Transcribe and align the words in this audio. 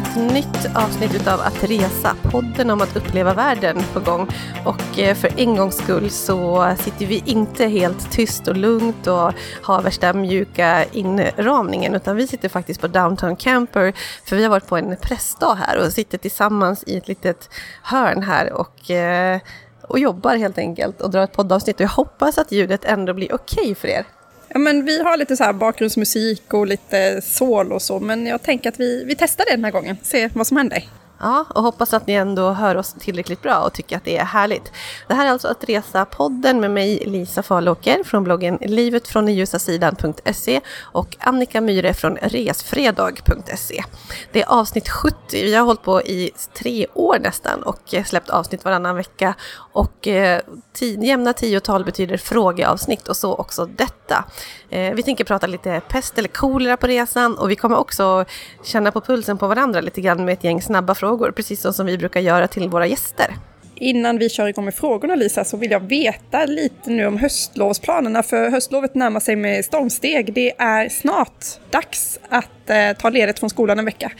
ett 0.00 0.16
nytt 0.16 0.76
avsnitt 0.76 1.14
utav 1.14 1.40
Att 1.40 1.64
resa, 1.64 2.16
podden 2.22 2.70
om 2.70 2.80
att 2.80 2.96
uppleva 2.96 3.34
världen 3.34 3.82
på 3.92 4.00
gång. 4.00 4.28
Och 4.64 4.98
eh, 4.98 5.14
för 5.14 5.40
en 5.40 5.56
gångs 5.56 5.76
skull 5.76 6.10
så 6.10 6.74
sitter 6.78 7.06
vi 7.06 7.22
inte 7.26 7.66
helt 7.66 8.10
tyst 8.10 8.48
och 8.48 8.56
lugnt 8.56 9.06
och 9.06 9.32
har 9.62 9.82
värsta 9.82 10.12
mjuka 10.12 10.84
inramningen 10.84 11.94
utan 11.94 12.16
vi 12.16 12.26
sitter 12.26 12.48
faktiskt 12.48 12.80
på 12.80 12.88
Downtown 12.88 13.36
Camper 13.36 13.92
för 14.24 14.36
vi 14.36 14.42
har 14.42 14.50
varit 14.50 14.66
på 14.66 14.76
en 14.76 14.96
pressdag 14.96 15.54
här 15.54 15.78
och 15.78 15.92
sitter 15.92 16.18
tillsammans 16.18 16.84
i 16.86 16.96
ett 16.96 17.08
litet 17.08 17.50
hörn 17.82 18.22
här 18.22 18.52
och 18.52 18.90
eh, 18.90 19.40
och 19.82 19.98
jobbar 19.98 20.36
helt 20.36 20.58
enkelt 20.58 21.00
och 21.00 21.10
drar 21.10 21.22
ett 21.22 21.32
poddavsnitt 21.32 21.76
och 21.76 21.80
jag 21.80 21.88
hoppas 21.88 22.38
att 22.38 22.52
ljudet 22.52 22.84
ändå 22.84 23.14
blir 23.14 23.34
okej 23.34 23.62
okay 23.62 23.74
för 23.74 23.88
er. 23.88 24.06
Ja, 24.52 24.58
men 24.58 24.84
vi 24.84 25.02
har 25.02 25.16
lite 25.16 25.36
så 25.36 25.44
här 25.44 25.52
bakgrundsmusik 25.52 26.54
och 26.54 26.66
lite 26.66 27.20
sol 27.22 27.72
och 27.72 27.82
så, 27.82 28.00
men 28.00 28.26
jag 28.26 28.42
tänker 28.42 28.68
att 28.68 28.80
vi, 28.80 29.04
vi 29.04 29.14
testar 29.14 29.44
det 29.44 29.56
den 29.56 29.64
här 29.64 29.72
gången, 29.72 29.96
se 30.02 30.30
vad 30.34 30.46
som 30.46 30.56
händer. 30.56 30.84
Ja, 31.20 31.44
och 31.48 31.62
hoppas 31.62 31.94
att 31.94 32.06
ni 32.06 32.12
ändå 32.12 32.50
hör 32.50 32.76
oss 32.76 32.94
tillräckligt 32.98 33.42
bra 33.42 33.58
och 33.58 33.72
tycker 33.72 33.96
att 33.96 34.04
det 34.04 34.18
är 34.18 34.24
härligt. 34.24 34.72
Det 35.08 35.14
här 35.14 35.26
är 35.26 35.30
alltså 35.30 35.48
att 35.48 35.64
resa-podden 35.64 36.60
med 36.60 36.70
mig 36.70 37.02
Lisa 37.06 37.42
Falåker 37.42 38.04
från 38.04 38.24
bloggen 38.24 38.58
livetfråndenljusasidan.se 38.60 40.60
och 40.80 41.16
Annika 41.20 41.60
Myhre 41.60 41.94
från 41.94 42.16
resfredag.se. 42.16 43.84
Det 44.32 44.42
är 44.42 44.48
avsnitt 44.48 44.88
70. 44.88 45.16
Vi 45.32 45.54
har 45.54 45.64
hållit 45.64 45.82
på 45.82 46.02
i 46.02 46.30
tre 46.54 46.86
år 46.94 47.18
nästan 47.20 47.62
och 47.62 47.94
släppt 48.06 48.30
avsnitt 48.30 48.64
varannan 48.64 48.96
vecka. 48.96 49.34
Och 49.72 50.08
eh, 50.08 50.40
jämna 50.80 51.32
tiotal 51.32 51.84
betyder 51.84 52.16
frågeavsnitt 52.16 53.08
och 53.08 53.16
så 53.16 53.34
också 53.34 53.66
detta. 53.66 54.24
Eh, 54.70 54.94
vi 54.94 55.02
tänker 55.02 55.24
prata 55.24 55.46
lite 55.46 55.80
pest 55.88 56.18
eller 56.18 56.28
kolera 56.28 56.76
på 56.76 56.86
resan 56.86 57.38
och 57.38 57.50
vi 57.50 57.56
kommer 57.56 57.76
också 57.76 58.24
känna 58.64 58.92
på 58.92 59.00
pulsen 59.00 59.38
på 59.38 59.46
varandra 59.46 59.80
lite 59.80 60.00
grann 60.00 60.24
med 60.24 60.32
ett 60.32 60.44
gäng 60.44 60.62
snabba 60.62 60.94
frågor, 60.94 61.30
precis 61.30 61.66
som 61.76 61.86
vi 61.86 61.98
brukar 61.98 62.20
göra 62.20 62.48
till 62.48 62.68
våra 62.68 62.86
gäster. 62.86 63.34
Innan 63.74 64.18
vi 64.18 64.28
kör 64.28 64.46
igång 64.46 64.64
med 64.64 64.74
frågorna 64.74 65.14
Lisa 65.14 65.44
så 65.44 65.56
vill 65.56 65.70
jag 65.70 65.80
veta 65.80 66.44
lite 66.44 66.90
nu 66.90 67.06
om 67.06 67.18
höstlovsplanerna 67.18 68.22
för 68.22 68.50
höstlovet 68.50 68.94
närmar 68.94 69.20
sig 69.20 69.36
med 69.36 69.64
stormsteg. 69.64 70.34
Det 70.34 70.60
är 70.60 70.88
snart 70.88 71.44
dags 71.70 72.20
att 72.28 72.70
eh, 72.70 72.92
ta 72.98 73.10
ledigt 73.10 73.38
från 73.38 73.50
skolan 73.50 73.78
en 73.78 73.84
vecka. 73.84 74.12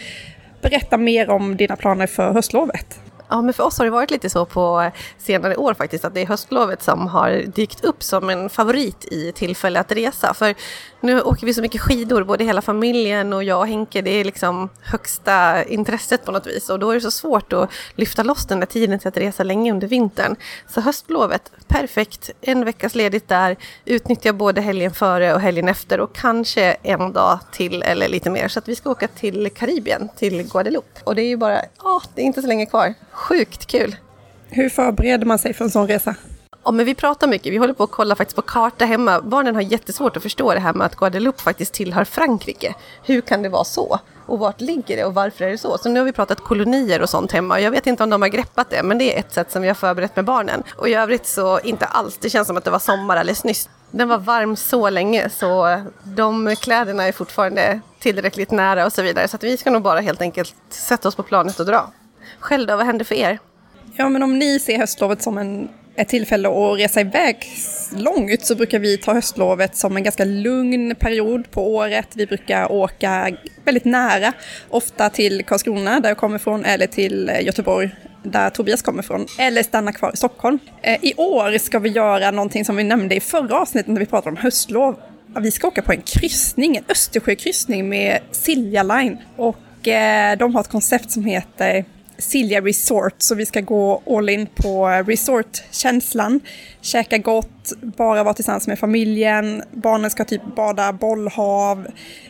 Berätta 0.62 0.96
mer 0.96 1.30
om 1.30 1.56
dina 1.56 1.76
planer 1.76 2.06
för 2.06 2.32
höstlovet. 2.32 3.00
Ja, 3.30 3.42
men 3.42 3.54
för 3.54 3.64
oss 3.64 3.78
har 3.78 3.84
det 3.84 3.90
varit 3.90 4.10
lite 4.10 4.30
så 4.30 4.44
på 4.44 4.90
senare 5.18 5.56
år 5.56 5.74
faktiskt, 5.74 6.04
att 6.04 6.14
det 6.14 6.22
är 6.22 6.26
höstlovet 6.26 6.82
som 6.82 7.06
har 7.06 7.30
dykt 7.30 7.84
upp 7.84 8.02
som 8.02 8.30
en 8.30 8.50
favorit 8.50 9.04
i 9.04 9.32
tillfälle 9.32 9.80
att 9.80 9.92
resa. 9.92 10.34
För 10.34 10.54
nu 11.00 11.20
åker 11.20 11.46
vi 11.46 11.54
så 11.54 11.62
mycket 11.62 11.80
skidor, 11.80 12.24
både 12.24 12.44
hela 12.44 12.62
familjen 12.62 13.32
och 13.32 13.44
jag 13.44 13.60
och 13.60 13.66
Henke. 13.66 14.02
Det 14.02 14.10
är 14.10 14.24
liksom 14.24 14.68
högsta 14.82 15.64
intresset 15.64 16.24
på 16.24 16.32
något 16.32 16.46
vis 16.46 16.70
och 16.70 16.78
då 16.78 16.90
är 16.90 16.94
det 16.94 17.00
så 17.00 17.10
svårt 17.10 17.52
att 17.52 17.70
lyfta 17.94 18.22
loss 18.22 18.46
den 18.46 18.60
där 18.60 18.66
tiden 18.66 18.98
till 18.98 19.08
att 19.08 19.16
resa 19.16 19.42
länge 19.42 19.72
under 19.72 19.88
vintern. 19.88 20.36
Så 20.68 20.80
höstlovet, 20.80 21.52
perfekt. 21.68 22.30
En 22.40 22.64
veckas 22.64 22.94
ledigt 22.94 23.28
där, 23.28 23.56
utnyttja 23.84 24.32
både 24.32 24.60
helgen 24.60 24.94
före 24.94 25.34
och 25.34 25.40
helgen 25.40 25.68
efter 25.68 26.00
och 26.00 26.14
kanske 26.14 26.76
en 26.82 27.12
dag 27.12 27.38
till 27.52 27.82
eller 27.82 28.08
lite 28.08 28.30
mer. 28.30 28.48
Så 28.48 28.58
att 28.58 28.68
vi 28.68 28.76
ska 28.76 28.90
åka 28.90 29.08
till 29.08 29.50
Karibien, 29.50 30.08
till 30.16 30.42
Guadeloupe. 30.42 31.00
Och 31.04 31.14
det 31.14 31.22
är 31.22 31.28
ju 31.28 31.36
bara, 31.36 31.60
ja, 31.78 32.02
det 32.14 32.22
är 32.22 32.24
inte 32.26 32.42
så 32.42 32.48
länge 32.48 32.66
kvar. 32.66 32.94
Sjukt 33.10 33.66
kul! 33.66 33.96
Hur 34.48 34.68
förbereder 34.68 35.26
man 35.26 35.38
sig 35.38 35.54
för 35.54 35.64
en 35.64 35.70
sån 35.70 35.88
resa? 35.88 36.14
Ja, 36.64 36.70
men 36.70 36.86
vi 36.86 36.94
pratar 36.94 37.26
mycket. 37.26 37.52
Vi 37.52 37.56
håller 37.56 37.74
på 37.74 37.84
att 37.84 37.90
kolla 37.90 38.16
faktiskt 38.16 38.36
på 38.36 38.42
karta 38.42 38.84
hemma. 38.84 39.20
Barnen 39.20 39.54
har 39.54 39.62
jättesvårt 39.62 40.16
att 40.16 40.22
förstå 40.22 40.54
det 40.54 40.60
här 40.60 40.72
med 40.72 40.86
att 40.86 40.96
Guadeloupe 40.96 41.42
faktiskt 41.42 41.74
tillhör 41.74 42.04
Frankrike. 42.04 42.74
Hur 43.04 43.20
kan 43.20 43.42
det 43.42 43.48
vara 43.48 43.64
så? 43.64 43.98
Och 44.26 44.38
vart 44.38 44.60
ligger 44.60 44.96
det 44.96 45.04
och 45.04 45.14
varför 45.14 45.44
är 45.44 45.50
det 45.50 45.58
så? 45.58 45.78
Så 45.78 45.88
nu 45.88 46.00
har 46.00 46.04
vi 46.04 46.12
pratat 46.12 46.40
kolonier 46.40 47.02
och 47.02 47.10
sånt 47.10 47.32
hemma. 47.32 47.60
Jag 47.60 47.70
vet 47.70 47.86
inte 47.86 48.02
om 48.02 48.10
de 48.10 48.22
har 48.22 48.28
greppat 48.28 48.70
det, 48.70 48.82
men 48.82 48.98
det 48.98 49.14
är 49.16 49.20
ett 49.20 49.32
sätt 49.32 49.50
som 49.52 49.62
vi 49.62 49.68
har 49.68 49.74
förberett 49.74 50.16
med 50.16 50.24
barnen. 50.24 50.62
Och 50.76 50.88
i 50.88 50.94
övrigt 50.94 51.26
så 51.26 51.60
inte 51.60 51.86
alls. 51.86 52.18
Det 52.20 52.30
känns 52.30 52.46
som 52.46 52.56
att 52.56 52.64
det 52.64 52.70
var 52.70 52.78
sommar 52.78 53.16
alldeles 53.16 53.44
nyss. 53.44 53.68
Den 53.90 54.08
var 54.08 54.18
varm 54.18 54.56
så 54.56 54.90
länge 54.90 55.30
så 55.30 55.82
de 56.02 56.56
kläderna 56.56 57.04
är 57.04 57.12
fortfarande 57.12 57.80
tillräckligt 57.98 58.50
nära 58.50 58.86
och 58.86 58.92
så 58.92 59.02
vidare. 59.02 59.28
Så 59.28 59.36
att 59.36 59.42
vi 59.44 59.56
ska 59.56 59.70
nog 59.70 59.82
bara 59.82 60.00
helt 60.00 60.20
enkelt 60.20 60.54
sätta 60.68 61.08
oss 61.08 61.14
på 61.14 61.22
planet 61.22 61.60
och 61.60 61.66
dra. 61.66 61.90
Själv 62.38 62.66
då, 62.66 62.76
vad 62.76 62.86
händer 62.86 63.04
för 63.04 63.14
er? 63.14 63.38
Ja, 63.92 64.08
men 64.08 64.22
om 64.22 64.38
ni 64.38 64.60
ser 64.60 64.78
höstlovet 64.78 65.22
som 65.22 65.38
en, 65.38 65.68
ett 65.96 66.08
tillfälle 66.08 66.48
att 66.48 66.78
resa 66.78 67.00
iväg 67.00 67.36
långt 67.96 68.46
så 68.46 68.54
brukar 68.54 68.78
vi 68.78 68.98
ta 68.98 69.14
höstlovet 69.14 69.76
som 69.76 69.96
en 69.96 70.02
ganska 70.02 70.24
lugn 70.24 70.94
period 70.94 71.50
på 71.50 71.74
året. 71.74 72.08
Vi 72.14 72.26
brukar 72.26 72.72
åka 72.72 73.30
väldigt 73.64 73.84
nära, 73.84 74.32
ofta 74.68 75.10
till 75.10 75.44
Karlskrona 75.44 76.00
där 76.00 76.08
jag 76.10 76.18
kommer 76.18 76.36
ifrån, 76.36 76.64
eller 76.64 76.86
till 76.86 77.32
Göteborg 77.40 77.90
där 78.22 78.50
Tobias 78.50 78.82
kommer 78.82 79.02
ifrån, 79.02 79.26
eller 79.38 79.62
stanna 79.62 79.92
kvar 79.92 80.10
i 80.14 80.16
Stockholm. 80.16 80.58
Eh, 80.82 80.98
I 81.02 81.14
år 81.16 81.58
ska 81.58 81.78
vi 81.78 81.88
göra 81.88 82.30
någonting 82.30 82.64
som 82.64 82.76
vi 82.76 82.84
nämnde 82.84 83.14
i 83.14 83.20
förra 83.20 83.60
avsnittet 83.60 83.92
när 83.92 84.00
vi 84.00 84.06
pratade 84.06 84.30
om 84.30 84.36
höstlov. 84.36 84.96
Vi 85.40 85.50
ska 85.50 85.68
åka 85.68 85.82
på 85.82 85.92
en 85.92 86.02
kryssning, 86.02 86.76
en 86.76 86.84
Östersjökryssning 86.88 87.88
med 87.88 88.18
Silja 88.30 88.82
Line. 88.82 89.18
Och 89.36 89.88
eh, 89.88 90.38
de 90.38 90.54
har 90.54 90.60
ett 90.60 90.68
koncept 90.68 91.10
som 91.10 91.24
heter 91.24 91.84
Silja 92.20 92.60
Resort, 92.60 93.14
så 93.18 93.34
vi 93.34 93.46
ska 93.46 93.60
gå 93.60 94.02
all 94.06 94.28
in 94.28 94.46
på 94.54 94.88
resortkänslan. 94.88 96.40
Käka 96.80 97.18
gott, 97.18 97.72
bara 97.96 98.22
vara 98.22 98.34
tillsammans 98.34 98.66
med 98.66 98.78
familjen, 98.78 99.62
barnen 99.72 100.10
ska 100.10 100.24
typ 100.24 100.56
bada 100.56 100.92
bollhav, 100.92 101.86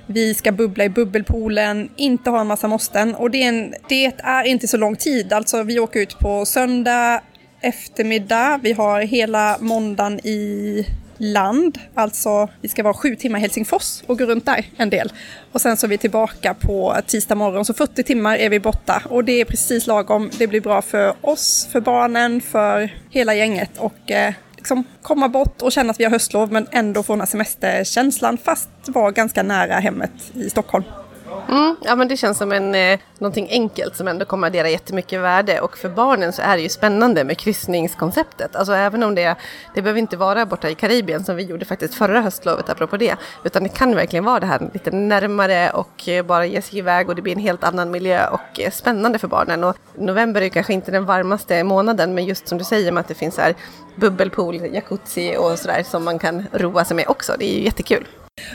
vi 0.07 0.35
ska 0.35 0.53
bubbla 0.53 0.85
i 0.85 0.89
bubbelpoolen, 0.89 1.89
inte 1.97 2.31
ha 2.31 2.41
en 2.41 2.47
massa 2.47 2.69
måsten. 2.69 3.15
Och 3.15 3.31
det 3.31 3.43
är, 3.43 3.49
en, 3.49 3.75
det 3.89 4.05
är 4.19 4.45
inte 4.45 4.69
så 4.69 4.77
lång 4.77 4.97
tid, 4.97 5.33
alltså 5.33 5.63
vi 5.63 5.81
åker 5.81 6.01
ut 6.01 6.19
på 6.19 6.45
söndag 6.45 7.23
eftermiddag, 7.61 8.61
vi 8.63 8.73
har 8.73 9.01
hela 9.01 9.57
måndagen 9.61 10.27
i 10.27 10.87
land, 11.21 11.79
alltså 11.95 12.49
vi 12.61 12.69
ska 12.69 12.83
vara 12.83 12.95
sju 12.95 13.17
timmar 13.17 13.39
i 13.39 13.43
Helsingfors 13.43 14.03
och 14.07 14.19
gå 14.19 14.25
runt 14.25 14.47
där 14.47 14.67
en 14.77 14.91
del. 14.91 15.13
Och 15.53 15.61
sen 15.61 15.77
så 15.77 15.87
är 15.87 15.89
vi 15.89 15.99
tillbaka 15.99 16.55
på 16.55 16.97
tisdag 17.07 17.35
morgon, 17.35 17.65
så 17.65 17.75
40 17.75 18.03
timmar 18.03 18.37
är 18.37 18.51
vi 18.51 18.61
borta 18.61 19.03
och 19.05 19.25
det 19.25 19.41
är 19.41 19.45
precis 19.45 19.87
lagom. 19.87 20.31
Det 20.39 20.47
blir 20.47 20.61
bra 20.61 20.83
för 20.83 21.15
oss, 21.21 21.69
för 21.73 21.81
barnen, 21.81 22.41
för 22.41 22.95
hela 23.11 23.35
gänget 23.35 23.79
och 23.79 24.11
eh, 24.11 24.35
liksom 24.57 24.85
komma 25.03 25.29
bort 25.29 25.63
och 25.63 25.73
känna 25.73 25.91
att 25.91 26.01
vi 26.01 26.05
har 26.05 26.11
höstlov 26.11 26.53
men 26.53 26.67
ändå 26.71 27.03
få 27.03 27.13
den 27.13 27.21
här 27.21 27.27
semesterkänslan 27.27 28.39
fast 28.39 28.69
vara 28.87 29.11
ganska 29.11 29.43
nära 29.43 29.75
hemmet 29.75 30.13
i 30.35 30.51
Stockholm. 30.51 30.85
Mm, 31.49 31.77
ja, 31.81 31.97
men 31.97 32.09
det 32.09 32.17
känns 32.17 32.39
som 32.39 32.53
en, 32.53 32.75
eh, 32.75 32.99
någonting 33.19 33.49
enkelt 33.51 33.97
som 33.97 34.09
ändå 34.09 34.25
kommer 34.25 34.47
att 34.47 34.51
addera 34.51 34.69
jättemycket 34.69 35.21
värde. 35.21 35.61
Och 35.61 35.79
för 35.79 35.89
barnen 35.89 36.33
så 36.33 36.43
är 36.43 36.57
det 36.57 36.63
ju 36.63 36.69
spännande 36.69 37.25
med 37.25 37.39
kryssningskonceptet. 37.39 38.57
Alltså 38.57 38.73
även 38.73 39.03
om 39.03 39.15
det, 39.15 39.37
det 39.75 39.83
behöver 39.83 40.01
inte 40.01 40.17
vara 40.17 40.47
borta 40.47 40.71
i 40.71 40.75
Karibien 40.75 41.25
som 41.25 41.37
vi 41.37 41.43
gjorde 41.43 41.65
faktiskt 41.65 41.95
förra 41.95 42.21
höstlovet 42.21 42.71
apropå 42.71 42.97
det. 42.97 43.17
Utan 43.45 43.63
det 43.63 43.69
kan 43.69 43.95
verkligen 43.95 44.25
vara 44.25 44.41
det 44.41 44.47
här 44.47 44.71
lite 44.73 44.91
närmare 44.91 45.71
och 45.71 46.09
eh, 46.09 46.25
bara 46.25 46.47
ge 46.47 46.63
sig 46.63 46.79
iväg 46.79 47.09
och 47.09 47.15
det 47.15 47.23
blir 47.23 47.33
en 47.33 47.41
helt 47.41 47.65
annan 47.65 47.91
miljö 47.91 48.27
och 48.29 48.61
eh, 48.61 48.71
spännande 48.71 49.19
för 49.19 49.29
barnen. 49.29 49.65
Och 49.65 49.77
november 49.95 50.43
är 50.43 50.49
kanske 50.49 50.73
inte 50.73 50.91
den 50.91 51.05
varmaste 51.05 51.65
månaden 51.65 52.15
men 52.15 52.25
just 52.25 52.49
som 52.49 52.59
du 52.59 52.65
säger 52.65 52.93
med 52.93 53.01
att 53.01 53.09
det 53.09 53.15
finns 53.15 53.39
här 53.39 53.55
bubbelpool, 53.97 54.75
jacuzzi 54.75 55.37
och 55.37 55.59
sådär 55.59 55.83
som 55.83 56.05
man 56.05 56.19
kan 56.19 56.47
roa 56.53 56.85
sig 56.85 56.97
med 56.97 57.05
också. 57.09 57.37
Det 57.39 57.45
är 57.45 57.55
ju 57.55 57.65
jättekul. 57.65 58.07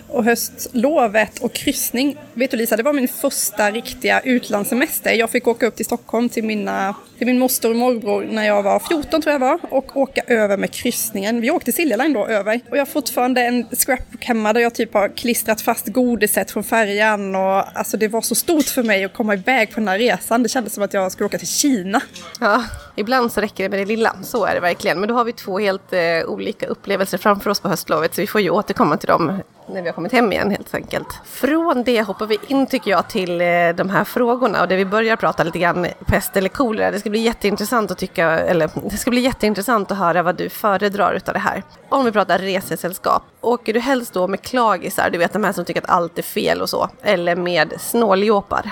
Och 0.07 0.23
höstlovet 0.23 1.39
och 1.39 1.53
kryssning, 1.53 2.17
vet 2.33 2.51
du 2.51 2.57
Lisa, 2.57 2.77
det 2.77 2.83
var 2.83 2.93
min 2.93 3.07
första 3.07 3.71
riktiga 3.71 4.19
utlandssemester. 4.19 5.11
Jag 5.11 5.29
fick 5.29 5.47
åka 5.47 5.67
upp 5.67 5.75
till 5.75 5.85
Stockholm 5.85 6.29
till, 6.29 6.43
mina, 6.43 6.95
till 7.17 7.27
min 7.27 7.39
moster 7.39 7.69
och 7.69 7.75
morbror 7.75 8.27
när 8.31 8.45
jag 8.45 8.63
var 8.63 8.79
14 8.79 9.21
tror 9.21 9.33
jag 9.33 9.39
var 9.39 9.59
och 9.69 9.97
åka 9.97 10.21
över 10.27 10.57
med 10.57 10.71
kryssningen. 10.71 11.41
Vi 11.41 11.51
åkte 11.51 11.71
Silja 11.71 11.97
Line 11.97 12.13
då 12.13 12.27
över 12.27 12.59
och 12.69 12.77
jag 12.77 12.81
har 12.81 12.85
fortfarande 12.85 13.41
en 13.41 13.65
scrapbook 13.71 14.25
hemma 14.25 14.53
där 14.53 14.61
jag 14.61 14.75
typ 14.75 14.93
har 14.93 15.09
klistrat 15.09 15.61
fast 15.61 15.87
godiset 15.87 16.51
från 16.51 16.63
färjan 16.63 17.35
och 17.35 17.77
alltså 17.77 17.97
det 17.97 18.07
var 18.07 18.21
så 18.21 18.35
stort 18.35 18.65
för 18.65 18.83
mig 18.83 19.03
att 19.03 19.13
komma 19.13 19.33
iväg 19.33 19.69
på 19.69 19.79
den 19.79 19.87
här 19.87 19.97
resan. 19.97 20.43
Det 20.43 20.49
kändes 20.49 20.73
som 20.73 20.83
att 20.83 20.93
jag 20.93 21.11
skulle 21.11 21.25
åka 21.25 21.37
till 21.37 21.47
Kina. 21.47 22.01
Ja, 22.39 22.63
ibland 22.95 23.31
så 23.31 23.41
räcker 23.41 23.63
det 23.63 23.69
med 23.69 23.79
det 23.79 23.85
lilla, 23.85 24.15
så 24.23 24.45
är 24.45 24.53
det 24.53 24.59
verkligen. 24.59 24.99
Men 24.99 25.09
då 25.09 25.15
har 25.15 25.25
vi 25.25 25.33
två 25.33 25.59
helt 25.59 25.93
eh, 25.93 25.99
olika 26.27 26.67
upplevelser 26.67 27.17
framför 27.17 27.49
oss 27.49 27.59
på 27.59 27.67
höstlovet 27.67 28.15
så 28.15 28.21
vi 28.21 28.27
får 28.27 28.41
ju 28.41 28.49
återkomma 28.49 28.97
till 28.97 29.07
dem 29.07 29.39
när 29.67 29.81
vi 29.81 29.87
har 29.87 29.93
kommit 29.93 30.11
hem 30.11 30.31
igen 30.31 30.51
helt 30.51 30.75
enkelt. 30.75 31.07
Från 31.25 31.83
det 31.83 32.01
hoppar 32.01 32.25
vi 32.25 32.37
in 32.47 32.67
tycker 32.67 32.91
jag 32.91 33.09
till 33.09 33.41
eh, 33.41 33.47
de 33.75 33.89
här 33.89 34.03
frågorna 34.03 34.61
och 34.61 34.67
där 34.67 34.77
vi 34.77 34.85
börjar 34.85 35.15
prata 35.15 35.43
lite 35.43 35.59
grann 35.59 35.87
pest 36.05 36.37
eller 36.37 36.49
kolera. 36.49 36.91
Det 36.91 36.99
ska 36.99 37.09
bli 37.09 37.19
jätteintressant 37.19 37.91
att 37.91 37.97
tycka, 37.97 38.29
eller 38.39 38.69
det 38.89 38.97
ska 38.97 39.09
bli 39.09 39.21
jätteintressant 39.21 39.91
att 39.91 39.97
höra 39.97 40.23
vad 40.23 40.35
du 40.35 40.49
föredrar 40.49 41.13
utav 41.13 41.33
det 41.33 41.39
här. 41.39 41.63
Om 41.89 42.05
vi 42.05 42.11
pratar 42.11 42.39
resesällskap, 42.39 43.23
åker 43.41 43.73
du 43.73 43.79
helst 43.79 44.13
då 44.13 44.27
med 44.27 44.41
klagisar, 44.41 45.09
du 45.09 45.17
vet 45.17 45.33
de 45.33 45.43
här 45.43 45.51
som 45.51 45.65
tycker 45.65 45.81
att 45.81 45.89
allt 45.89 46.17
är 46.17 46.23
fel 46.23 46.61
och 46.61 46.69
så, 46.69 46.89
eller 47.01 47.35
med 47.35 47.73
snåljåpar? 47.79 48.71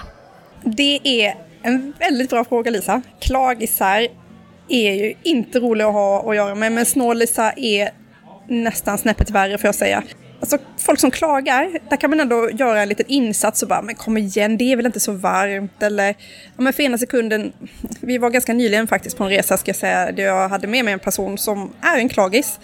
Det 0.63 0.99
är 1.03 1.52
en 1.63 1.93
väldigt 1.99 2.29
bra 2.29 2.45
fråga 2.45 2.71
Lisa. 2.71 3.01
Klagisar 3.19 4.07
är 4.69 4.93
ju 4.93 5.13
inte 5.23 5.59
roliga 5.59 5.87
att 5.87 5.93
ha 5.93 6.29
att 6.29 6.35
göra 6.35 6.55
med, 6.55 6.71
men 6.71 6.85
snålisar 6.85 7.53
är 7.57 7.89
nästan 8.47 8.97
snäppet 8.97 9.29
värre 9.29 9.57
får 9.57 9.67
jag 9.67 9.75
säga 9.75 10.03
Alltså 10.43 10.57
folk 10.77 10.99
som 10.99 11.11
klagar, 11.11 11.79
där 11.89 11.97
kan 11.97 12.09
man 12.09 12.19
ändå 12.19 12.49
göra 12.51 12.81
en 12.81 12.89
liten 12.89 13.05
insats 13.07 13.63
och 13.63 13.69
bara, 13.69 13.81
men 13.81 13.95
kom 13.95 14.17
igen, 14.17 14.57
det 14.57 14.71
är 14.71 14.75
väl 14.75 14.85
inte 14.85 14.99
så 14.99 15.11
varmt. 15.11 15.83
Eller, 15.83 16.07
ja 16.55 16.63
men 16.63 16.73
för 16.73 16.83
ena 16.83 16.97
sekunden, 16.97 17.53
vi 18.01 18.17
var 18.17 18.29
ganska 18.29 18.53
nyligen 18.53 18.87
faktiskt 18.87 19.17
på 19.17 19.23
en 19.23 19.29
resa 19.29 19.57
ska 19.57 19.69
jag 19.69 19.75
säga, 19.75 20.11
där 20.11 20.23
jag 20.23 20.49
hade 20.49 20.67
med 20.67 20.85
mig 20.85 20.93
en 20.93 20.99
person 20.99 21.37
som 21.37 21.73
är 21.81 21.97
en 21.97 22.09
klagis. 22.09 22.59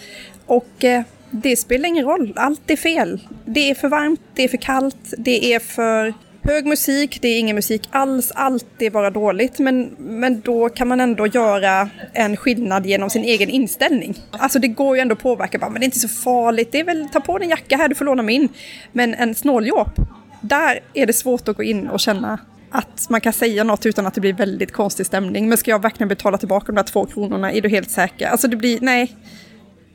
Och 0.46 0.84
eh, 0.84 1.02
det 1.32 1.56
spelar 1.56 1.90
ingen 1.90 2.06
roll, 2.06 2.34
allt 2.36 2.72
är 2.72 2.76
fel. 2.76 3.20
Det 3.46 3.70
är 3.70 3.76
för 3.76 3.88
varmt, 3.88 4.22
det 4.34 4.44
är 4.44 4.48
för 4.48 4.58
kallt, 4.58 5.14
det 5.18 5.54
är 5.54 5.60
för 5.60 6.14
hög 6.44 6.66
musik, 6.66 7.20
det 7.22 7.28
är 7.28 7.40
ingen 7.40 7.56
musik 7.56 7.90
alls, 7.92 8.32
allt 8.36 8.82
är 8.82 8.90
bara 8.90 9.10
dåligt. 9.10 9.60
Men, 9.60 9.96
men 9.98 10.42
då 10.42 10.70
kan 10.70 10.88
man 10.88 11.00
ändå 11.00 11.28
göra 11.28 11.90
en 12.14 12.38
skillnad 12.38 12.86
genom 12.86 13.10
sin 13.10 13.24
egen 13.24 13.50
inställning. 13.50 14.16
Alltså 14.32 14.60
det 14.60 14.68
går 14.68 14.96
ju 14.96 15.02
ändå 15.02 15.14
att 15.14 15.22
påverka, 15.22 15.60
bara, 15.60 15.70
men 15.70 15.80
det 15.80 15.84
är 15.84 15.88
inte 15.88 16.00
så 16.00 16.08
farligt, 16.08 16.72
det 16.72 16.80
är 16.80 16.84
väl 16.84 17.10
ta 17.10 17.20
på 17.20 17.38
dig 17.38 17.46
en 17.46 17.50
jacka 17.50 17.78
här, 17.78 17.88
du 17.88 17.96
får 17.96 18.06
låna 18.06 18.24
min. 18.24 18.50
Men 18.92 19.14
en 19.14 19.36
snåljåp, 19.36 19.92
där 20.42 20.80
är 20.94 21.06
det 21.06 21.14
svårt 21.14 21.48
att 21.48 21.58
gå 21.58 21.64
in 21.64 21.88
och 21.88 22.00
känna 22.00 22.40
att 22.72 23.10
man 23.10 23.22
kan 23.22 23.34
säga 23.34 23.64
något 23.64 23.86
utan 23.86 24.06
att 24.06 24.14
det 24.14 24.22
blir 24.22 24.34
väldigt 24.34 24.72
konstig 24.72 25.06
stämning. 25.06 25.50
Men 25.50 25.58
ska 25.58 25.72
jag 25.72 25.82
verkligen 25.82 26.08
betala 26.08 26.38
tillbaka 26.38 26.66
de 26.66 26.76
där 26.76 26.84
två 26.84 27.06
kronorna? 27.06 27.52
Är 27.52 27.62
du 27.62 27.70
helt 27.70 27.92
säker? 27.92 28.28
Alltså 28.28 28.48
det 28.48 28.56
blir, 28.56 28.80
nej. 28.82 29.16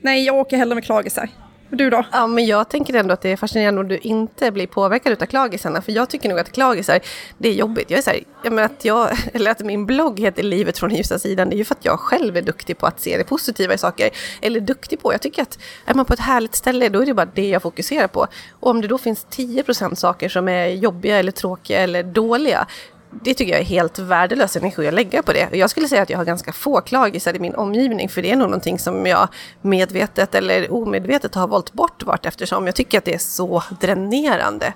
Nej, 0.01 0.25
jag 0.25 0.37
åker 0.37 0.57
hellre 0.57 0.75
med 0.75 0.85
klagisar. 0.85 1.29
Du 1.75 1.91
då? 1.91 2.05
Ja, 2.13 2.27
men 2.27 2.47
jag 2.47 2.69
tänker 2.69 2.95
ändå 2.95 3.15
att 3.15 3.21
det 3.21 3.33
är 3.33 3.37
fascinerande 3.37 3.81
om 3.81 3.89
du 3.89 3.99
inte 3.99 4.51
blir 4.51 4.67
påverkad 4.67 5.23
av 5.23 5.27
klagisarna. 5.27 5.83
För 5.83 5.93
jag 5.93 6.11
tycker 6.11 6.29
nog 6.29 6.39
att 6.39 6.53
klagisar, 6.53 7.01
det 7.39 7.49
är 7.49 7.53
jobbigt. 7.53 7.91
Jag 7.91 7.99
är 7.99 8.03
så 8.03 8.11
här, 8.11 8.21
jag 8.45 8.53
menar 8.53 8.67
att, 8.67 8.85
jag, 8.85 9.11
eller 9.33 9.51
att 9.51 9.61
min 9.61 9.87
blogg 9.87 10.21
heter 10.21 10.43
Livet 10.43 10.79
från 10.79 10.95
ljusa 10.95 11.19
sidan, 11.19 11.51
det 11.51 11.57
är 11.57 11.59
ju 11.59 11.65
för 11.65 11.75
att 11.75 11.85
jag 11.85 12.01
själv 12.01 12.37
är 12.37 12.43
duktig 12.43 12.79
på 12.79 12.87
att 12.87 13.01
se 13.01 13.19
det 13.19 13.25
positiva 13.25 13.75
i 13.75 13.79
saker. 13.79 14.11
Eller 14.43 14.61
duktig 14.61 15.03
på, 15.03 15.13
jag 15.13 15.21
tycker 15.21 15.43
att 15.43 15.59
är 15.87 15.95
man 15.95 16.05
på 16.05 16.13
ett 16.13 16.21
härligt 16.21 16.55
ställe, 16.55 16.89
då 16.89 17.03
är 17.03 17.07
det 17.07 17.15
bara 17.15 17.29
det 17.35 17.49
jag 17.49 17.63
fokuserar 17.63 18.09
på. 18.09 18.27
Och 18.61 18.71
om 18.71 18.81
det 18.81 18.89
då 18.89 18.99
finns 18.99 19.27
10% 19.31 19.95
saker 19.95 20.29
som 20.29 20.49
är 20.49 20.67
jobbiga 20.67 21.19
eller 21.19 21.33
tråkiga 21.33 21.81
eller 21.81 22.03
dåliga, 22.03 22.67
det 23.23 23.35
tycker 23.35 23.53
jag 23.53 23.61
är 23.61 23.65
helt 23.65 23.99
värdelös 23.99 24.57
energi 24.57 24.89
att 24.89 24.95
lägga 24.95 25.23
på 25.23 25.33
det. 25.33 25.49
Jag 25.53 25.71
skulle 25.71 25.89
säga 25.89 26.03
att 26.03 26.11
jag 26.11 26.19
har 26.19 26.25
ganska 26.25 26.53
få 26.53 26.81
klagisar 26.81 27.37
i 27.37 27.39
min 27.39 27.55
omgivning, 27.55 28.09
för 28.09 28.23
det 28.23 28.31
är 28.31 28.37
nog 28.37 28.49
någonting 28.49 28.79
som 28.79 29.07
jag 29.07 29.29
medvetet 29.61 30.35
eller 30.35 30.73
omedvetet 30.73 31.35
har 31.35 31.49
valt 31.49 31.73
bort 31.73 32.03
vart 32.03 32.27
eftersom 32.27 32.67
jag 32.67 32.75
tycker 32.75 32.99
att 32.99 33.05
det 33.05 33.15
är 33.15 33.19
så 33.19 33.63
dränerande. 33.81 34.73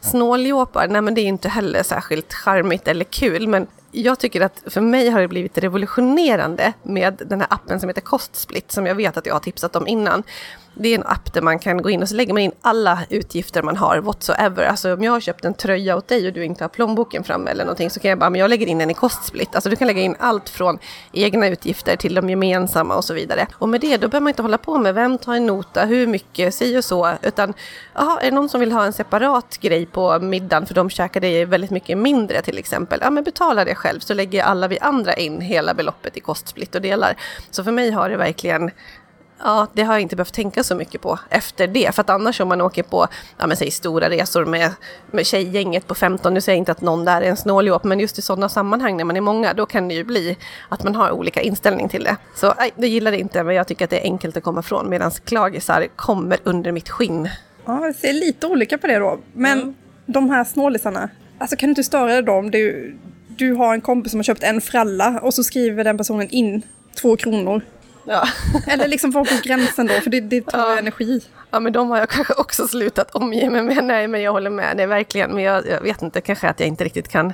Snåljåpar, 0.00 0.88
nej 0.88 1.02
men 1.02 1.14
det 1.14 1.20
är 1.20 1.26
inte 1.26 1.48
heller 1.48 1.82
särskilt 1.82 2.34
charmigt 2.34 2.88
eller 2.88 3.04
kul, 3.04 3.48
men 3.48 3.66
jag 3.92 4.18
tycker 4.18 4.40
att 4.40 4.62
för 4.66 4.80
mig 4.80 5.10
har 5.10 5.20
det 5.20 5.28
blivit 5.28 5.58
revolutionerande 5.58 6.72
med 6.82 7.22
den 7.26 7.40
här 7.40 7.48
appen 7.50 7.80
som 7.80 7.88
heter 7.88 8.00
Kostsplit, 8.00 8.72
som 8.72 8.86
jag 8.86 8.94
vet 8.94 9.16
att 9.16 9.26
jag 9.26 9.34
har 9.34 9.40
tipsat 9.40 9.76
om 9.76 9.86
innan 9.86 10.22
det 10.82 10.88
är 10.88 10.94
en 10.94 11.06
app 11.06 11.32
där 11.32 11.42
man 11.42 11.58
kan 11.58 11.82
gå 11.82 11.90
in 11.90 12.02
och 12.02 12.08
så 12.08 12.14
lägger 12.14 12.32
man 12.32 12.42
in 12.42 12.52
alla 12.60 12.98
utgifter 13.10 13.62
man 13.62 13.76
har, 13.76 13.98
whatsoever. 13.98 14.64
Alltså 14.64 14.94
om 14.94 15.04
jag 15.04 15.12
har 15.12 15.20
köpt 15.20 15.44
en 15.44 15.54
tröja 15.54 15.96
åt 15.96 16.08
dig 16.08 16.26
och 16.26 16.32
du 16.32 16.44
inte 16.44 16.64
har 16.64 16.68
plånboken 16.68 17.24
framme 17.24 17.50
eller 17.50 17.64
någonting 17.64 17.90
så 17.90 18.00
kan 18.00 18.08
jag 18.08 18.18
bara, 18.18 18.30
men 18.30 18.40
jag 18.40 18.50
lägger 18.50 18.66
in 18.66 18.78
den 18.78 18.90
i 18.90 18.94
kostsplit. 18.94 19.54
Alltså 19.54 19.70
du 19.70 19.76
kan 19.76 19.86
lägga 19.86 20.00
in 20.00 20.16
allt 20.18 20.48
från 20.48 20.78
egna 21.12 21.48
utgifter 21.48 21.96
till 21.96 22.14
de 22.14 22.30
gemensamma 22.30 22.96
och 22.96 23.04
så 23.04 23.14
vidare. 23.14 23.46
Och 23.52 23.68
med 23.68 23.80
det, 23.80 23.96
då 23.96 24.08
behöver 24.08 24.20
man 24.20 24.28
inte 24.28 24.42
hålla 24.42 24.58
på 24.58 24.78
med 24.78 24.94
vem 24.94 25.18
tar 25.18 25.34
en 25.34 25.46
nota, 25.46 25.84
hur 25.84 26.06
mycket, 26.06 26.54
si 26.54 26.78
och 26.78 26.84
så, 26.84 27.12
utan 27.22 27.54
jaha, 27.94 28.20
är 28.20 28.24
det 28.24 28.34
någon 28.34 28.48
som 28.48 28.60
vill 28.60 28.72
ha 28.72 28.84
en 28.84 28.92
separat 28.92 29.58
grej 29.60 29.86
på 29.86 30.18
middagen 30.18 30.66
för 30.66 30.74
de 30.74 30.90
käkade 30.90 31.44
väldigt 31.44 31.70
mycket 31.70 31.98
mindre 31.98 32.42
till 32.42 32.58
exempel, 32.58 32.98
ja 33.02 33.10
men 33.10 33.24
betala 33.24 33.64
det 33.64 33.74
själv 33.74 34.00
så 34.00 34.14
lägger 34.14 34.42
alla 34.42 34.68
vi 34.68 34.78
andra 34.78 35.14
in 35.14 35.40
hela 35.40 35.74
beloppet 35.74 36.16
i 36.16 36.20
kostsplit 36.20 36.74
och 36.74 36.82
delar. 36.82 37.16
Så 37.50 37.64
för 37.64 37.72
mig 37.72 37.90
har 37.90 38.10
det 38.10 38.16
verkligen 38.16 38.70
Ja, 39.42 39.66
det 39.72 39.82
har 39.82 39.94
jag 39.94 40.00
inte 40.00 40.16
behövt 40.16 40.34
tänka 40.34 40.64
så 40.64 40.74
mycket 40.74 41.00
på 41.00 41.18
efter 41.30 41.66
det. 41.66 41.94
För 41.94 42.00
att 42.00 42.10
annars 42.10 42.40
om 42.40 42.48
man 42.48 42.60
åker 42.60 42.82
på, 42.82 43.06
ja 43.38 43.46
men 43.46 43.56
säg 43.56 43.70
stora 43.70 44.10
resor 44.10 44.44
med, 44.44 44.70
med 45.10 45.26
tjejgänget 45.26 45.86
på 45.86 45.94
15, 45.94 46.34
nu 46.34 46.40
säger 46.40 46.56
jag 46.56 46.60
inte 46.60 46.72
att 46.72 46.80
någon 46.80 47.04
där 47.04 47.22
är 47.22 47.26
en 47.26 47.36
snåljåp, 47.36 47.84
men 47.84 48.00
just 48.00 48.18
i 48.18 48.22
sådana 48.22 48.48
sammanhang 48.48 48.96
när 48.96 49.04
man 49.04 49.16
är 49.16 49.20
många, 49.20 49.54
då 49.54 49.66
kan 49.66 49.88
det 49.88 49.94
ju 49.94 50.04
bli 50.04 50.36
att 50.68 50.84
man 50.84 50.94
har 50.94 51.10
olika 51.10 51.40
inställning 51.40 51.88
till 51.88 52.04
det. 52.04 52.16
Så 52.34 52.54
nej, 52.58 52.70
det 52.76 52.88
gillar 52.88 53.10
det 53.10 53.18
inte, 53.18 53.42
men 53.42 53.54
jag 53.54 53.66
tycker 53.66 53.84
att 53.84 53.90
det 53.90 54.00
är 54.00 54.04
enkelt 54.04 54.36
att 54.36 54.42
komma 54.42 54.60
ifrån, 54.60 54.90
medan 54.90 55.10
klagisar 55.10 55.86
kommer 55.96 56.38
under 56.44 56.72
mitt 56.72 56.88
skinn. 56.88 57.28
Ja, 57.64 57.86
jag 57.86 57.94
ser 57.94 58.12
lite 58.12 58.46
olika 58.46 58.78
på 58.78 58.86
det 58.86 58.98
då. 58.98 59.18
Men 59.32 59.60
mm. 59.60 59.74
de 60.06 60.30
här 60.30 60.44
snålisarna, 60.44 61.08
alltså 61.38 61.56
kan 61.56 61.66
du 61.66 61.70
inte 61.70 61.84
störa 61.84 62.06
dig 62.06 62.22
då 62.22 62.32
om 62.32 62.50
du, 62.50 62.96
du 63.28 63.52
har 63.52 63.74
en 63.74 63.80
kompis 63.80 64.12
som 64.12 64.18
har 64.18 64.24
köpt 64.24 64.42
en 64.42 64.60
fralla 64.60 65.20
och 65.22 65.34
så 65.34 65.44
skriver 65.44 65.84
den 65.84 65.98
personen 65.98 66.28
in 66.30 66.62
två 67.00 67.16
kronor 67.16 67.62
Ja. 68.04 68.28
Eller 68.66 68.88
liksom 68.88 69.10
vara 69.10 69.24
på 69.24 69.34
gränsen 69.42 69.86
då, 69.86 69.94
för 69.94 70.10
det, 70.10 70.20
det 70.20 70.40
tar 70.40 70.58
ja. 70.58 70.78
energi. 70.78 71.20
Ja, 71.50 71.60
men 71.60 71.72
de 71.72 71.90
har 71.90 71.98
jag 71.98 72.08
kanske 72.08 72.34
också 72.34 72.68
slutat 72.68 73.14
omge 73.14 73.50
mig 73.50 73.62
med. 73.62 73.84
Nej, 73.84 74.08
men 74.08 74.22
jag 74.22 74.32
håller 74.32 74.50
med 74.50 74.76
dig 74.76 74.86
verkligen. 74.86 75.30
Men 75.30 75.44
jag, 75.44 75.68
jag 75.68 75.80
vet 75.80 76.02
inte, 76.02 76.20
kanske 76.20 76.48
att 76.48 76.60
jag 76.60 76.66
inte 76.66 76.84
riktigt 76.84 77.08
kan 77.08 77.32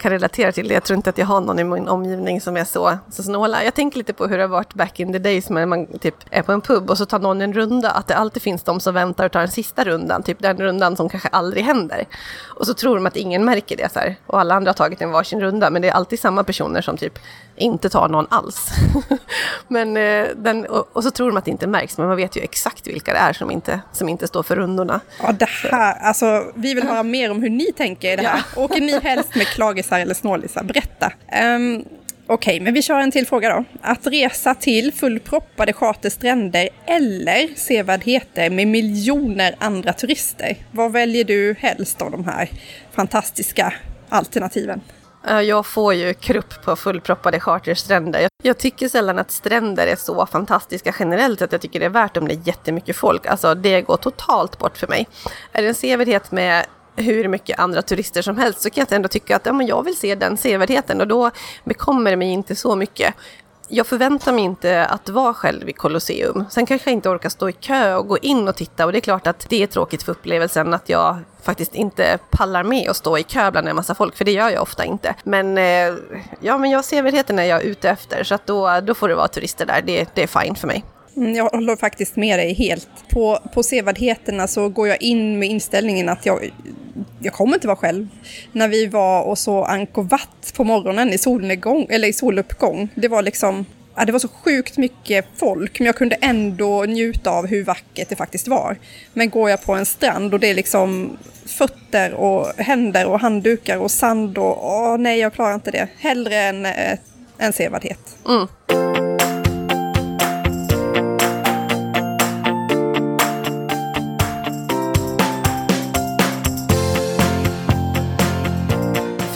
kan 0.00 0.10
relatera 0.10 0.52
till 0.52 0.68
det. 0.68 0.74
Jag 0.74 0.84
tror 0.84 0.96
inte 0.96 1.10
att 1.10 1.18
jag 1.18 1.26
har 1.26 1.40
någon 1.40 1.58
i 1.58 1.64
min 1.64 1.88
omgivning 1.88 2.40
som 2.40 2.56
är 2.56 2.64
så, 2.64 2.98
så 3.10 3.22
snåla. 3.22 3.64
Jag 3.64 3.74
tänker 3.74 3.98
lite 3.98 4.12
på 4.12 4.26
hur 4.26 4.36
det 4.36 4.42
har 4.42 4.48
varit 4.48 4.74
back 4.74 5.00
in 5.00 5.12
the 5.12 5.18
days 5.18 5.50
när 5.50 5.66
man 5.66 5.98
typ 5.98 6.14
är 6.30 6.42
på 6.42 6.52
en 6.52 6.60
pub 6.60 6.90
och 6.90 6.98
så 6.98 7.06
tar 7.06 7.18
någon 7.18 7.40
en 7.40 7.52
runda. 7.52 7.90
Att 7.90 8.06
det 8.06 8.16
alltid 8.16 8.42
finns 8.42 8.62
de 8.62 8.80
som 8.80 8.94
väntar 8.94 9.26
och 9.26 9.32
tar 9.32 9.40
den 9.40 9.48
sista 9.48 9.84
rundan, 9.84 10.22
typ 10.22 10.38
den 10.38 10.56
rundan 10.56 10.96
som 10.96 11.08
kanske 11.08 11.28
aldrig 11.28 11.64
händer. 11.64 12.04
Och 12.46 12.66
så 12.66 12.74
tror 12.74 12.94
de 12.94 13.06
att 13.06 13.16
ingen 13.16 13.44
märker 13.44 13.76
det 13.76 13.92
så 13.92 13.98
här, 13.98 14.16
och 14.26 14.40
alla 14.40 14.54
andra 14.54 14.68
har 14.68 14.74
tagit 14.74 15.00
en 15.00 15.10
varsin 15.10 15.40
runda. 15.40 15.70
Men 15.70 15.82
det 15.82 15.88
är 15.88 15.92
alltid 15.92 16.20
samma 16.20 16.44
personer 16.44 16.80
som 16.80 16.96
typ 16.96 17.18
inte 17.60 17.88
tar 17.88 18.08
någon 18.08 18.26
alls. 18.30 18.70
men, 19.68 19.96
eh, 19.96 20.26
den, 20.36 20.66
och, 20.66 20.88
och, 20.92 21.04
så 21.04 21.10
tror 21.10 21.26
de 21.28 21.36
att 21.36 21.44
det 21.44 21.50
inte 21.50 21.66
märks, 21.66 21.98
men 21.98 22.06
man 22.08 22.16
vet 22.16 22.36
ju 22.36 22.40
exakt 22.40 22.86
vilka 22.86 23.12
det 23.12 23.18
är 23.18 23.32
som 23.32 23.50
inte, 23.50 23.80
som 23.92 24.08
inte 24.08 24.26
står 24.26 24.42
för 24.42 24.56
rundorna. 24.56 25.00
Ja, 25.22 25.32
det 25.32 25.48
här, 25.48 25.94
alltså 26.00 26.52
vi 26.54 26.74
vill 26.74 26.88
höra 26.88 27.02
mer 27.02 27.30
om 27.30 27.42
hur 27.42 27.50
ni 27.50 27.72
tänker 27.72 28.12
i 28.12 28.16
det 28.16 28.22
här. 28.22 28.42
Ja. 28.56 28.62
Åker 28.62 28.80
ni 28.80 29.00
helst 29.00 29.34
med 29.34 29.46
klagisar 29.46 30.00
eller 30.00 30.14
snålisar? 30.14 30.62
Berätta. 30.62 31.12
Um, 31.56 31.84
Okej, 32.32 32.54
okay, 32.54 32.64
men 32.64 32.74
vi 32.74 32.82
kör 32.82 33.00
en 33.00 33.10
till 33.10 33.26
fråga 33.26 33.48
då. 33.48 33.64
Att 33.82 34.06
resa 34.06 34.54
till 34.54 34.92
fullproppade 34.92 35.72
charterstränder 35.72 36.68
eller 36.86 37.56
sevärdheter 37.56 38.50
med 38.50 38.68
miljoner 38.68 39.54
andra 39.58 39.92
turister. 39.92 40.56
Vad 40.70 40.92
väljer 40.92 41.24
du 41.24 41.54
helst 41.58 42.02
av 42.02 42.10
de 42.10 42.24
här 42.24 42.50
fantastiska 42.92 43.74
alternativen? 44.08 44.80
Eh, 45.26 45.40
jag 45.40 45.66
får 45.66 45.94
ju 45.94 46.14
krupp 46.14 46.64
på 46.64 46.76
fullproppade 46.76 47.40
charterstränder. 47.40 48.28
Jag 48.42 48.58
tycker 48.58 48.88
sällan 48.88 49.18
att 49.18 49.30
stränder 49.30 49.86
är 49.86 49.96
så 49.96 50.26
fantastiska 50.26 50.94
generellt 50.98 51.42
att 51.42 51.52
jag 51.52 51.60
tycker 51.60 51.80
det 51.80 51.86
är 51.86 51.90
värt 51.90 52.16
om 52.16 52.28
det 52.28 52.34
är 52.34 52.40
jättemycket 52.44 52.96
folk. 52.96 53.26
Alltså 53.26 53.54
det 53.54 53.82
går 53.82 53.96
totalt 53.96 54.58
bort 54.58 54.78
för 54.78 54.86
mig. 54.86 55.08
Är 55.52 55.62
det 55.62 55.68
en 55.68 55.74
sevärdhet 55.74 56.30
med 56.30 56.66
hur 56.96 57.28
mycket 57.28 57.58
andra 57.58 57.82
turister 57.82 58.22
som 58.22 58.36
helst 58.36 58.60
så 58.60 58.70
kan 58.70 58.86
jag 58.88 58.96
ändå 58.96 59.08
tycka 59.08 59.36
att 59.36 59.46
ja, 59.46 59.52
men 59.52 59.66
jag 59.66 59.82
vill 59.82 59.96
se 59.96 60.14
den 60.14 60.36
sevärdheten 60.36 61.00
och 61.00 61.08
då 61.08 61.30
bekommer 61.64 62.10
det 62.10 62.16
mig 62.16 62.28
inte 62.28 62.56
så 62.56 62.76
mycket 62.76 63.14
jag 63.70 63.86
förväntar 63.86 64.32
mig 64.32 64.44
inte 64.44 64.86
att 64.86 65.08
vara 65.08 65.34
själv 65.34 65.68
i 65.68 65.72
Colosseum. 65.72 66.44
Sen 66.50 66.66
kanske 66.66 66.90
jag 66.90 66.96
inte 66.96 67.08
orkar 67.08 67.28
stå 67.28 67.48
i 67.48 67.52
kö 67.52 67.94
och 67.94 68.08
gå 68.08 68.18
in 68.18 68.48
och 68.48 68.56
titta 68.56 68.86
och 68.86 68.92
det 68.92 68.98
är 68.98 69.00
klart 69.00 69.26
att 69.26 69.46
det 69.48 69.62
är 69.62 69.66
tråkigt 69.66 70.02
för 70.02 70.12
upplevelsen 70.12 70.74
att 70.74 70.88
jag 70.88 71.18
faktiskt 71.42 71.74
inte 71.74 72.18
pallar 72.30 72.62
med 72.62 72.90
att 72.90 72.96
stå 72.96 73.18
i 73.18 73.22
kö 73.22 73.50
bland 73.50 73.68
en 73.68 73.76
massa 73.76 73.94
folk, 73.94 74.16
för 74.16 74.24
det 74.24 74.32
gör 74.32 74.50
jag 74.50 74.62
ofta 74.62 74.84
inte. 74.84 75.14
Men 75.24 75.58
eh, 75.58 75.94
ja, 76.40 76.58
men 76.58 76.70
jag 76.70 76.84
sevärdheten 76.84 77.38
är 77.38 77.44
jag 77.44 77.62
ute 77.62 77.90
efter, 77.90 78.24
så 78.24 78.34
att 78.34 78.46
då, 78.46 78.80
då 78.80 78.94
får 78.94 79.08
det 79.08 79.14
vara 79.14 79.28
turister 79.28 79.66
där. 79.66 79.82
Det, 79.82 80.08
det 80.14 80.22
är 80.22 80.42
fine 80.42 80.54
för 80.54 80.66
mig. 80.66 80.84
Mm, 81.16 81.34
jag 81.34 81.44
håller 81.44 81.76
faktiskt 81.76 82.16
med 82.16 82.38
dig 82.38 82.52
helt. 82.54 82.88
På, 83.10 83.38
på 83.54 83.62
sevärdheterna 83.62 84.46
så 84.46 84.68
går 84.68 84.88
jag 84.88 85.02
in 85.02 85.38
med 85.38 85.48
inställningen 85.48 86.08
att 86.08 86.26
jag, 86.26 86.50
jag 87.20 87.32
kommer 87.32 87.54
inte 87.54 87.66
vara 87.66 87.76
själv. 87.76 88.08
När 88.52 88.68
vi 88.68 88.86
var 88.86 89.22
och 89.22 89.38
så 89.38 89.64
Angkor 89.64 90.02
Wat 90.02 90.52
på 90.56 90.64
morgonen 90.64 91.12
i 91.12 91.18
solnedgång, 91.18 91.86
eller 91.90 92.08
i 92.08 92.12
soluppgång, 92.12 92.88
det 92.94 93.08
var 93.08 93.22
liksom 93.22 93.64
Ja, 93.94 94.04
det 94.04 94.12
var 94.12 94.18
så 94.18 94.28
sjukt 94.28 94.76
mycket 94.76 95.26
folk, 95.36 95.80
men 95.80 95.86
jag 95.86 95.96
kunde 95.96 96.16
ändå 96.20 96.84
njuta 96.84 97.30
av 97.30 97.46
hur 97.46 97.64
vackert 97.64 98.08
det 98.08 98.16
faktiskt 98.16 98.48
var. 98.48 98.76
Men 99.12 99.30
går 99.30 99.50
jag 99.50 99.64
på 99.64 99.74
en 99.74 99.86
strand 99.86 100.34
och 100.34 100.40
det 100.40 100.46
är 100.46 100.54
liksom 100.54 101.16
fötter 101.46 102.14
och 102.14 102.46
händer 102.56 103.06
och 103.06 103.20
handdukar 103.20 103.78
och 103.78 103.90
sand 103.90 104.38
och 104.38 104.66
åh 104.66 104.98
nej, 104.98 105.18
jag 105.18 105.34
klarar 105.34 105.54
inte 105.54 105.70
det. 105.70 105.88
Hellre 105.98 106.36
än 106.36 106.66
eh, 106.66 106.98
en 107.38 107.52
sevärdhet. 107.52 108.16
Mm. 108.28 108.89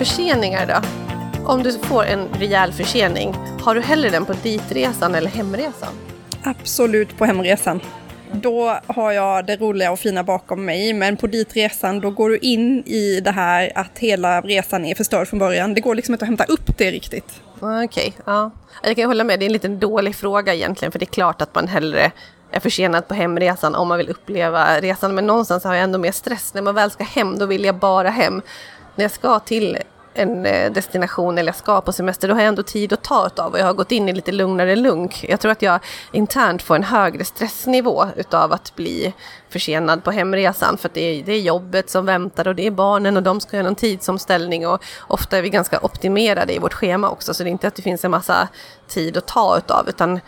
Förseningar 0.05 0.67
då? 0.67 0.81
Om 1.47 1.63
du 1.63 1.73
får 1.73 2.05
en 2.05 2.29
rejäl 2.29 2.73
försening, 2.73 3.35
har 3.61 3.75
du 3.75 3.81
hellre 3.81 4.11
den 4.11 4.25
på 4.25 4.33
ditresan 4.33 5.15
eller 5.15 5.31
hemresan? 5.31 5.95
Absolut 6.43 7.19
på 7.19 7.25
hemresan. 7.25 7.81
Då 8.33 8.79
har 8.87 9.13
jag 9.13 9.47
det 9.47 9.57
roliga 9.57 9.93
och 9.93 9.99
fina 9.99 10.25
bakom 10.25 10.65
mig, 10.65 10.93
men 10.93 11.17
på 11.17 11.27
ditresan 11.27 12.01
då 12.01 12.11
går 12.11 12.31
du 12.31 12.39
in 12.39 12.83
i 12.87 13.21
det 13.21 13.31
här 13.31 13.73
att 13.75 13.99
hela 13.99 14.41
resan 14.41 14.85
är 14.85 14.95
förstörd 14.95 15.29
från 15.29 15.39
början. 15.39 15.75
Det 15.75 15.81
går 15.81 15.95
liksom 15.95 16.15
inte 16.15 16.25
att 16.25 16.29
hämta 16.29 16.45
upp 16.45 16.79
det 16.79 16.91
riktigt. 16.91 17.41
Okej, 17.61 17.85
okay, 17.85 18.13
ja. 18.25 18.51
Jag 18.83 18.97
kan 18.97 19.07
hålla 19.07 19.25
med, 19.25 19.39
det 19.39 19.45
är 19.45 19.47
en 19.47 19.53
liten 19.53 19.79
dålig 19.79 20.17
fråga 20.17 20.55
egentligen, 20.55 20.93
för 20.93 20.99
det 20.99 21.05
är 21.05 21.15
klart 21.15 21.43
att 21.43 21.55
man 21.55 21.69
hellre 21.69 22.13
är 22.51 22.61
försenad 22.61 23.09
på 23.09 23.15
hemresan 23.15 23.75
om 23.75 23.89
man 23.89 23.99
vill 23.99 24.09
uppleva 24.09 24.81
resan. 24.81 25.15
Men 25.15 25.27
någonstans 25.27 25.65
har 25.65 25.75
jag 25.75 25.85
ändå 25.85 25.99
mer 25.99 26.13
stress. 26.13 26.55
När 26.55 26.63
man 26.63 26.75
väl 26.75 26.91
ska 26.91 27.05
hem, 27.05 27.39
då 27.39 27.47
vill 27.47 27.65
jag 27.65 27.75
bara 27.75 28.11
hem. 28.11 28.43
När 28.97 29.05
jag 29.05 29.13
ska 29.13 29.39
till 29.39 29.79
en 30.15 30.47
eh, 30.47 30.73
destination 30.73 31.39
eller 31.39 31.49
jag 31.49 31.57
ska 31.57 31.81
på 31.81 31.93
semester, 31.93 32.29
då 32.29 32.35
har 32.35 32.41
jag 32.41 32.49
ändå 32.49 32.63
tid 32.63 32.93
att 32.93 33.03
ta 33.03 33.31
av 33.37 33.53
och 33.53 33.59
jag 33.59 33.67
har 33.67 33.75
gått 33.75 33.93
in 33.93 34.09
i 34.09 34.13
lite 34.13 34.33
lugnare 34.33 34.77
lunk. 34.77 35.25
Jag 35.29 35.41
tror 35.41 35.53
att 35.53 35.63
jag 35.63 35.81
internt 36.13 36.63
får 36.63 36.77
en 36.77 36.83
högre 36.83 37.25
stressnivå 37.25 38.07
utav 38.17 38.53
att 38.53 38.77
bli 38.77 39.15
försenad 39.49 40.05
på 40.05 40.11
hemresan 40.11 40.79
för 40.79 40.89
att 40.89 40.95
det 40.95 41.01
är, 41.01 41.23
det 41.23 41.33
är 41.33 41.41
jobbet 41.41 41.91
som 41.91 42.07
väntar 42.07 42.49
och 42.49 42.55
det 42.55 42.67
är 42.67 42.71
barnen 42.71 43.17
och 43.17 43.23
de 43.23 43.41
ska 43.41 43.57
göra 43.57 43.67
någon 43.67 43.75
tidsomställning 43.75 44.67
och 44.67 44.85
ofta 45.01 45.39
är 45.39 45.43
vi 45.43 45.51
ganska 45.51 45.79
optimerade 45.83 46.55
i 46.55 46.59
vårt 46.59 46.75
schema 46.75 47.11
också 47.11 47.35
så 47.35 47.43
det 47.43 47.49
är 47.49 47.53
inte 47.53 47.69
att 47.69 47.75
det 47.75 47.83
finns 47.83 48.05
en 48.05 48.11
massa 48.11 48.49
tid 48.89 49.17
att 49.17 49.27
ta 49.27 49.59
utav 49.59 49.89
utan 49.89 50.21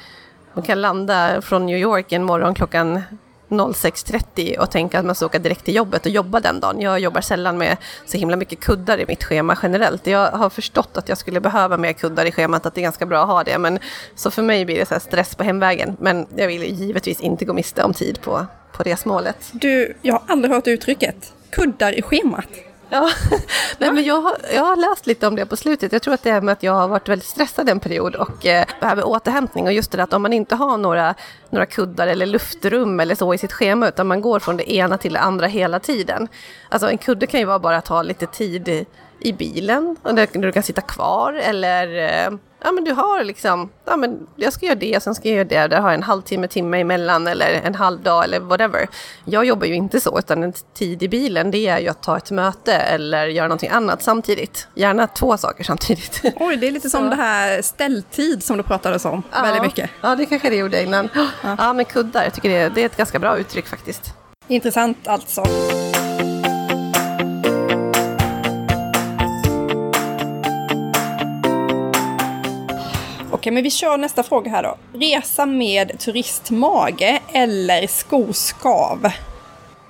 man 0.53 0.65
kan 0.65 0.81
landa 0.81 1.43
från 1.43 1.67
New 1.67 1.79
York 1.79 2.13
en 2.13 2.25
morgon 2.25 2.55
klockan 2.55 3.03
06.30 3.49 4.59
och 4.59 4.71
tänka 4.71 4.99
att 4.99 5.05
man 5.05 5.15
ska 5.15 5.27
åka 5.27 5.39
direkt 5.39 5.65
till 5.65 5.75
jobbet 5.75 6.07
och 6.07 6.13
jobba 6.13 6.41
den 6.41 6.61
dagen. 6.61 6.81
Jag 6.81 7.01
jobbar 7.01 7.21
sällan 7.21 7.59
med 7.59 7.77
så 8.07 8.19
himla 8.19 8.37
mycket 8.37 8.61
kuddar 8.61 9.01
i 9.01 9.05
mitt 9.09 9.25
schema 9.25 9.59
generellt. 9.63 10.07
Jag 10.07 10.31
har 10.31 10.51
förstått 10.51 10.97
att 10.97 11.09
jag 11.09 11.19
skulle 11.19 11.41
behöva 11.41 11.77
mer 11.77 11.93
kuddar 11.93 12.25
i 12.25 12.33
schemat, 12.33 12.67
att 12.67 12.75
det 12.75 12.81
är 12.81 12.83
ganska 12.83 13.07
bra 13.07 13.23
att 13.23 13.29
ha 13.29 13.45
det. 13.45 13.59
Men, 13.59 13.79
så 14.15 14.31
för 14.31 14.43
mig 14.43 14.65
blir 14.65 14.79
det 14.79 14.87
så 14.87 15.01
stress 15.01 15.35
på 15.35 15.45
hemvägen. 15.45 15.97
Men 16.01 16.27
jag 16.37 16.47
vill 16.47 16.63
givetvis 16.63 17.21
inte 17.21 17.45
gå 17.45 17.53
miste 17.53 17.83
om 17.83 17.95
tid 17.95 18.21
på, 18.21 18.47
på 18.73 18.83
resmålet. 18.83 19.37
Du, 19.53 19.97
jag 20.03 20.15
har 20.15 20.23
aldrig 20.27 20.55
hört 20.55 20.67
uttrycket 20.67 21.33
kuddar 21.51 21.93
i 21.93 22.03
schemat. 22.03 22.49
Ja, 22.91 23.11
Nej, 23.79 23.93
men 23.93 24.05
jag, 24.05 24.21
har, 24.21 24.37
jag 24.55 24.65
har 24.65 24.77
läst 24.77 25.07
lite 25.07 25.27
om 25.27 25.37
det 25.37 25.47
på 25.47 25.57
slutet. 25.57 25.93
Jag 25.93 26.03
tror 26.03 26.15
att 26.15 26.23
det 26.23 26.31
är 26.31 26.41
med 26.41 26.53
att 26.53 26.63
jag 26.63 26.73
har 26.73 26.89
varit 26.89 27.09
väldigt 27.09 27.29
stressad 27.29 27.69
en 27.69 27.81
period 27.81 28.15
och 28.15 28.47
eh, 28.47 28.67
behöver 28.81 29.07
återhämtning. 29.07 29.67
Och 29.67 29.73
just 29.73 29.91
det 29.93 30.03
att 30.03 30.13
om 30.13 30.23
man 30.23 30.33
inte 30.33 30.55
har 30.55 30.79
några, 30.79 31.15
några 31.51 31.67
kuddar 31.67 32.07
eller 32.07 32.27
luftrum 32.27 33.01
eller 33.01 33.15
så 33.15 33.35
i 33.35 33.39
sitt 33.39 33.53
schema 33.53 33.89
utan 33.89 34.07
man 34.07 34.21
går 34.21 34.41
från 34.41 34.57
det 34.57 34.73
ena 34.73 34.99
till 34.99 35.13
det 35.13 35.21
andra 35.21 35.47
hela 35.47 35.81
tiden. 35.81 36.29
Alltså 36.69 36.91
en 36.91 36.99
kudde 36.99 37.27
kan 37.27 37.41
ju 37.41 37.47
vara 37.47 37.59
bara 37.59 37.77
att 37.77 37.85
ta 37.85 38.03
lite 38.03 38.27
tid 38.27 38.69
i 38.69 38.87
bilen, 39.33 39.97
där 40.03 40.39
du 40.41 40.53
kan 40.53 40.63
sitta 40.63 40.81
kvar 40.81 41.33
eller 41.33 41.99
eh, 41.99 42.39
ja 42.65 42.73
men 42.73 42.85
du 42.85 42.93
har 42.93 43.25
liksom, 43.25 43.71
ja 43.85 43.97
men 43.97 44.27
jag 44.37 44.53
ska 44.53 44.67
göra 44.67 44.79
det, 44.79 45.03
sen 45.03 45.15
ska 45.15 45.29
jag 45.29 45.37
göra 45.37 45.69
det, 45.69 45.77
där 45.77 45.81
har 45.81 45.89
jag 45.89 45.95
en 45.95 46.03
halvtimme, 46.03 46.49
timme 46.49 46.81
emellan 46.81 47.27
eller 47.27 47.53
en 47.65 47.75
halv 47.75 48.01
dag 48.01 48.25
eller 48.25 48.41
whatever. 48.41 48.89
Jag 49.25 49.45
jobbar 49.45 49.67
ju 49.67 49.75
inte 49.75 50.01
så, 50.01 50.19
utan 50.19 50.43
en 50.43 50.53
tid 50.75 51.03
i 51.03 51.09
bilen 51.09 51.51
det 51.51 51.59
är 51.59 51.79
ju 51.79 51.89
att 51.89 52.03
ta 52.03 52.17
ett 52.17 52.31
möte 52.31 52.75
eller 52.75 53.27
göra 53.27 53.49
någonting 53.49 53.71
annat 53.71 54.03
samtidigt. 54.03 54.69
Gärna 54.75 55.07
två 55.07 55.37
saker 55.37 55.65
samtidigt. 55.65 56.21
Oj, 56.37 56.57
det 56.57 56.67
är 56.67 56.73
lite 56.73 56.91
som 56.91 57.11
det 57.11 57.17
här 57.17 57.63
ställtid 57.63 58.43
som 58.43 58.57
du 58.57 58.63
pratade 58.63 59.09
om 59.09 59.23
ja, 59.33 59.43
väldigt 59.43 59.63
mycket. 59.63 59.91
Ja, 60.01 60.17
det 60.17 60.27
kanske 60.27 60.51
det 60.51 60.57
gjorde 60.57 60.83
innan. 60.83 61.09
Ja, 61.15 61.57
ja 61.59 61.73
men 61.73 61.85
kuddar, 61.85 62.25
jag 62.25 62.35
tycker 62.35 62.49
det, 62.49 62.69
det 62.69 62.83
är 62.83 62.87
ett 62.87 62.97
ganska 62.97 63.19
bra 63.19 63.39
uttryck 63.39 63.67
faktiskt. 63.67 64.15
Intressant 64.49 65.09
alltså. 65.09 65.45
Okej, 73.47 73.55
men 73.55 73.63
vi 73.63 73.71
kör 73.71 73.99
nästa 73.99 74.23
fråga 74.23 74.51
här 74.51 74.63
då. 74.63 74.79
Resa 74.93 75.47
med 75.47 75.99
turistmage 75.99 77.21
eller 77.33 77.87
skoskav? 77.87 79.11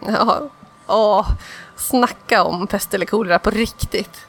Ja, 0.06 0.50
åh, 0.88 1.30
snacka 1.76 2.44
om 2.44 2.66
pest 2.66 2.94
eller 2.94 3.06
kolera 3.06 3.38
på 3.38 3.50
riktigt. 3.50 4.26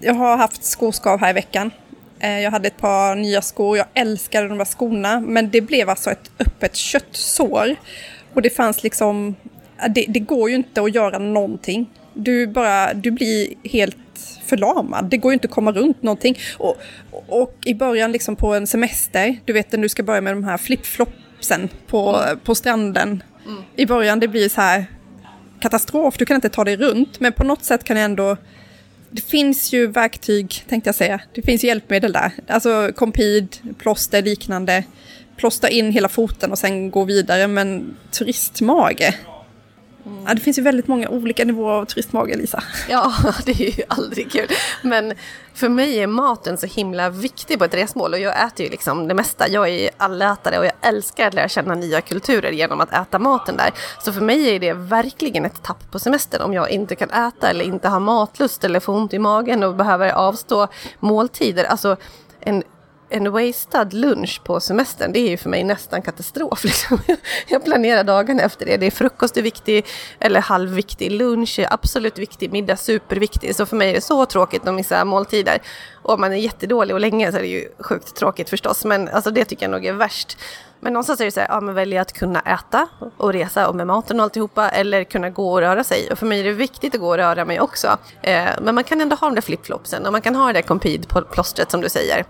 Jag 0.00 0.14
har 0.14 0.36
haft 0.36 0.64
skoskav 0.64 1.20
här 1.20 1.30
i 1.30 1.32
veckan. 1.32 1.70
Eh, 2.20 2.40
jag 2.40 2.50
hade 2.50 2.68
ett 2.68 2.76
par 2.76 3.14
nya 3.14 3.42
skor, 3.42 3.76
jag 3.76 3.86
älskade 3.94 4.48
de 4.48 4.58
där 4.58 4.64
skorna, 4.64 5.20
men 5.20 5.50
det 5.50 5.60
blev 5.60 5.90
alltså 5.90 6.10
ett 6.10 6.30
öppet 6.38 6.76
köttsår. 6.76 7.76
Och 8.34 8.42
det 8.42 8.50
fanns 8.50 8.82
liksom, 8.82 9.36
det, 9.88 10.04
det 10.08 10.20
går 10.20 10.50
ju 10.50 10.56
inte 10.56 10.82
att 10.82 10.94
göra 10.94 11.18
någonting. 11.18 11.90
Du 12.14 12.46
bara, 12.46 12.94
du 12.94 13.10
blir 13.10 13.54
helt 13.64 13.96
förlamad. 14.44 15.04
Det 15.10 15.16
går 15.16 15.32
ju 15.32 15.34
inte 15.34 15.48
att 15.48 15.54
komma 15.54 15.72
runt 15.72 16.02
någonting. 16.02 16.38
Och, 16.58 16.76
och 17.28 17.54
i 17.64 17.74
början 17.74 18.12
liksom 18.12 18.36
på 18.36 18.54
en 18.54 18.66
semester, 18.66 19.40
du 19.44 19.52
vet 19.52 19.72
när 19.72 19.78
du 19.78 19.88
ska 19.88 20.02
börja 20.02 20.20
med 20.20 20.32
de 20.32 20.44
här 20.44 20.56
flipflopsen 20.56 21.68
på, 21.86 22.16
mm. 22.16 22.38
på 22.38 22.54
stranden. 22.54 23.22
Mm. 23.46 23.62
I 23.76 23.86
början 23.86 24.20
det 24.20 24.28
blir 24.28 24.48
så 24.48 24.60
här 24.60 24.86
katastrof, 25.60 26.16
du 26.18 26.26
kan 26.26 26.34
inte 26.34 26.48
ta 26.48 26.64
dig 26.64 26.76
runt. 26.76 27.20
Men 27.20 27.32
på 27.32 27.44
något 27.44 27.64
sätt 27.64 27.84
kan 27.84 27.96
jag 27.96 28.04
ändå 28.04 28.36
det 29.10 29.20
finns 29.20 29.72
ju 29.72 29.86
verktyg, 29.86 30.64
tänkte 30.68 30.88
jag 30.88 30.94
säga. 30.94 31.20
Det 31.34 31.42
finns 31.42 31.64
hjälpmedel 31.64 32.12
där. 32.12 32.32
Alltså 32.48 32.90
kompid, 32.96 33.56
plåster, 33.78 34.22
liknande. 34.22 34.84
Plåsta 35.36 35.68
in 35.68 35.92
hela 35.92 36.08
foten 36.08 36.52
och 36.52 36.58
sen 36.58 36.90
gå 36.90 37.04
vidare. 37.04 37.46
Men 37.46 37.96
turistmage, 38.10 39.14
Mm. 40.08 40.24
Ja, 40.26 40.34
det 40.34 40.40
finns 40.40 40.58
ju 40.58 40.62
väldigt 40.62 40.88
många 40.88 41.08
olika 41.08 41.44
nivåer 41.44 41.72
av 41.72 41.84
turistmage, 41.84 42.36
Lisa. 42.36 42.62
Ja, 42.88 43.12
det 43.46 43.52
är 43.52 43.78
ju 43.78 43.84
aldrig 43.88 44.32
kul. 44.32 44.48
Men 44.82 45.14
för 45.54 45.68
mig 45.68 45.98
är 45.98 46.06
maten 46.06 46.58
så 46.58 46.66
himla 46.66 47.10
viktig 47.10 47.58
på 47.58 47.64
ett 47.64 47.74
resmål 47.74 48.12
och 48.12 48.18
jag 48.18 48.46
äter 48.46 48.66
ju 48.66 48.70
liksom 48.70 49.08
det 49.08 49.14
mesta. 49.14 49.48
Jag 49.48 49.68
är 49.68 49.90
allätare 49.96 50.58
och 50.58 50.66
jag 50.66 50.72
älskar 50.80 51.26
att 51.26 51.34
lära 51.34 51.48
känna 51.48 51.74
nya 51.74 52.00
kulturer 52.00 52.50
genom 52.50 52.80
att 52.80 52.92
äta 52.92 53.18
maten 53.18 53.56
där. 53.56 53.70
Så 54.04 54.12
för 54.12 54.20
mig 54.20 54.54
är 54.54 54.60
det 54.60 54.72
verkligen 54.72 55.44
ett 55.44 55.62
tapp 55.62 55.90
på 55.90 55.98
semestern 55.98 56.42
om 56.42 56.54
jag 56.54 56.70
inte 56.70 56.94
kan 56.96 57.10
äta 57.10 57.50
eller 57.50 57.64
inte 57.64 57.88
har 57.88 58.00
matlust 58.00 58.64
eller 58.64 58.80
får 58.80 58.92
ont 58.92 59.14
i 59.14 59.18
magen 59.18 59.62
och 59.62 59.74
behöver 59.74 60.10
avstå 60.10 60.68
måltider. 61.00 61.64
Alltså 61.64 61.96
en 62.40 62.62
en 63.10 63.32
wastad 63.32 63.88
lunch 63.92 64.40
på 64.44 64.60
semestern, 64.60 65.12
det 65.12 65.18
är 65.18 65.30
ju 65.30 65.36
för 65.36 65.50
mig 65.50 65.64
nästan 65.64 66.02
katastrof. 66.02 66.64
Liksom. 66.68 66.98
Jag 67.46 67.64
planerar 67.64 68.04
dagarna 68.04 68.42
efter 68.42 68.66
det. 68.66 68.76
Det 68.76 68.86
är 68.86 68.90
frukost 68.90 69.36
är 69.36 69.42
viktig, 69.42 69.86
eller 70.20 70.40
halvviktig. 70.40 71.12
Lunch 71.12 71.58
är 71.58 71.72
absolut 71.72 72.18
viktig, 72.18 72.52
middag 72.52 72.76
superviktig. 72.76 73.56
Så 73.56 73.66
för 73.66 73.76
mig 73.76 73.90
är 73.90 73.94
det 73.94 74.00
så 74.00 74.26
tråkigt 74.26 74.68
att 74.68 74.74
missa 74.74 75.04
måltider. 75.04 75.58
Och 76.02 76.14
om 76.14 76.20
man 76.20 76.32
är 76.32 76.36
jättedålig 76.36 76.94
och 76.94 77.00
länge 77.00 77.32
så 77.32 77.38
är 77.38 77.42
det 77.42 77.48
ju 77.48 77.68
sjukt 77.78 78.14
tråkigt 78.14 78.50
förstås. 78.50 78.84
Men 78.84 79.08
alltså, 79.08 79.30
det 79.30 79.44
tycker 79.44 79.64
jag 79.64 79.70
nog 79.70 79.86
är 79.86 79.92
värst. 79.92 80.38
Men 80.80 80.92
någonstans 80.92 81.20
är 81.20 81.24
det 81.24 81.30
så 81.30 81.40
här, 81.40 81.48
ja 81.48 81.60
men 81.60 81.74
välja 81.74 82.00
att 82.00 82.12
kunna 82.12 82.40
äta 82.40 82.88
och 83.16 83.32
resa 83.32 83.68
och 83.68 83.74
med 83.74 83.86
maten 83.86 84.20
och 84.20 84.24
alltihopa 84.24 84.68
eller 84.68 85.04
kunna 85.04 85.30
gå 85.30 85.52
och 85.52 85.60
röra 85.60 85.84
sig. 85.84 86.08
Och 86.12 86.18
för 86.18 86.26
mig 86.26 86.40
är 86.40 86.44
det 86.44 86.52
viktigt 86.52 86.94
att 86.94 87.00
gå 87.00 87.08
och 87.08 87.16
röra 87.16 87.44
mig 87.44 87.60
också. 87.60 87.98
Eh, 88.22 88.48
men 88.62 88.74
man 88.74 88.84
kan 88.84 89.00
ändå 89.00 89.16
ha 89.16 89.28
de 89.28 89.34
där 89.34 89.42
flipflopsen 89.42 90.06
och 90.06 90.12
man 90.12 90.20
kan 90.20 90.34
ha 90.34 90.46
det 90.46 90.52
där 90.52 90.62
compede-plåstret 90.62 91.70
som 91.70 91.80
du 91.80 91.88
säger. 91.88 92.24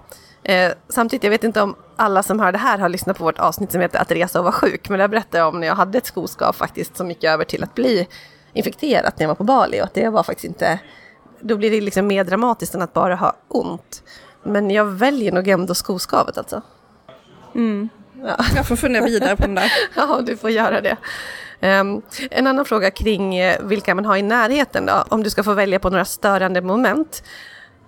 Eh, 0.48 0.72
samtidigt, 0.88 1.24
jag 1.24 1.30
vet 1.30 1.44
inte 1.44 1.62
om 1.62 1.76
alla 1.96 2.22
som 2.22 2.40
hör 2.40 2.52
det 2.52 2.58
här 2.58 2.78
har 2.78 2.88
lyssnat 2.88 3.18
på 3.18 3.24
vårt 3.24 3.38
avsnitt 3.38 3.72
som 3.72 3.80
heter 3.80 3.98
Att 3.98 4.10
resa 4.10 4.38
och 4.38 4.44
vara 4.44 4.52
sjuk, 4.52 4.88
men 4.88 4.98
där 4.98 5.08
berättade 5.08 5.38
jag 5.38 5.48
om 5.48 5.60
när 5.60 5.66
jag 5.66 5.74
hade 5.74 5.98
ett 5.98 6.06
skoskav 6.06 6.52
faktiskt 6.52 6.96
som 6.96 7.08
gick 7.08 7.24
över 7.24 7.44
till 7.44 7.64
att 7.64 7.74
bli 7.74 8.08
infekterat 8.52 9.18
när 9.18 9.24
jag 9.24 9.28
var 9.28 9.34
på 9.34 9.44
Bali 9.44 9.80
och 9.80 9.84
att 9.84 9.94
det 9.94 10.08
var 10.08 10.22
faktiskt 10.22 10.44
inte, 10.44 10.78
då 11.40 11.56
blir 11.56 11.70
det 11.70 11.80
liksom 11.80 12.06
mer 12.06 12.24
dramatiskt 12.24 12.74
än 12.74 12.82
att 12.82 12.92
bara 12.92 13.14
ha 13.14 13.36
ont. 13.48 14.02
Men 14.42 14.70
jag 14.70 14.84
väljer 14.84 15.32
nog 15.32 15.48
ändå 15.48 15.74
skoskavet 15.74 16.38
alltså. 16.38 16.62
Mm. 17.54 17.88
Ja. 18.22 18.36
Jag 18.56 18.66
får 18.66 18.76
fundera 18.76 19.04
vidare 19.04 19.36
på 19.36 19.42
den 19.42 19.54
där. 19.54 19.72
ja, 19.94 20.20
du 20.26 20.36
får 20.36 20.50
göra 20.50 20.80
det. 20.80 20.96
Um, 21.80 22.02
en 22.30 22.46
annan 22.46 22.64
fråga 22.64 22.90
kring 22.90 23.36
eh, 23.36 23.62
vilka 23.62 23.94
man 23.94 24.04
har 24.04 24.16
i 24.16 24.22
närheten 24.22 24.86
då, 24.86 25.04
om 25.08 25.22
du 25.22 25.30
ska 25.30 25.42
få 25.42 25.52
välja 25.52 25.78
på 25.78 25.90
några 25.90 26.04
störande 26.04 26.60
moment. 26.60 27.22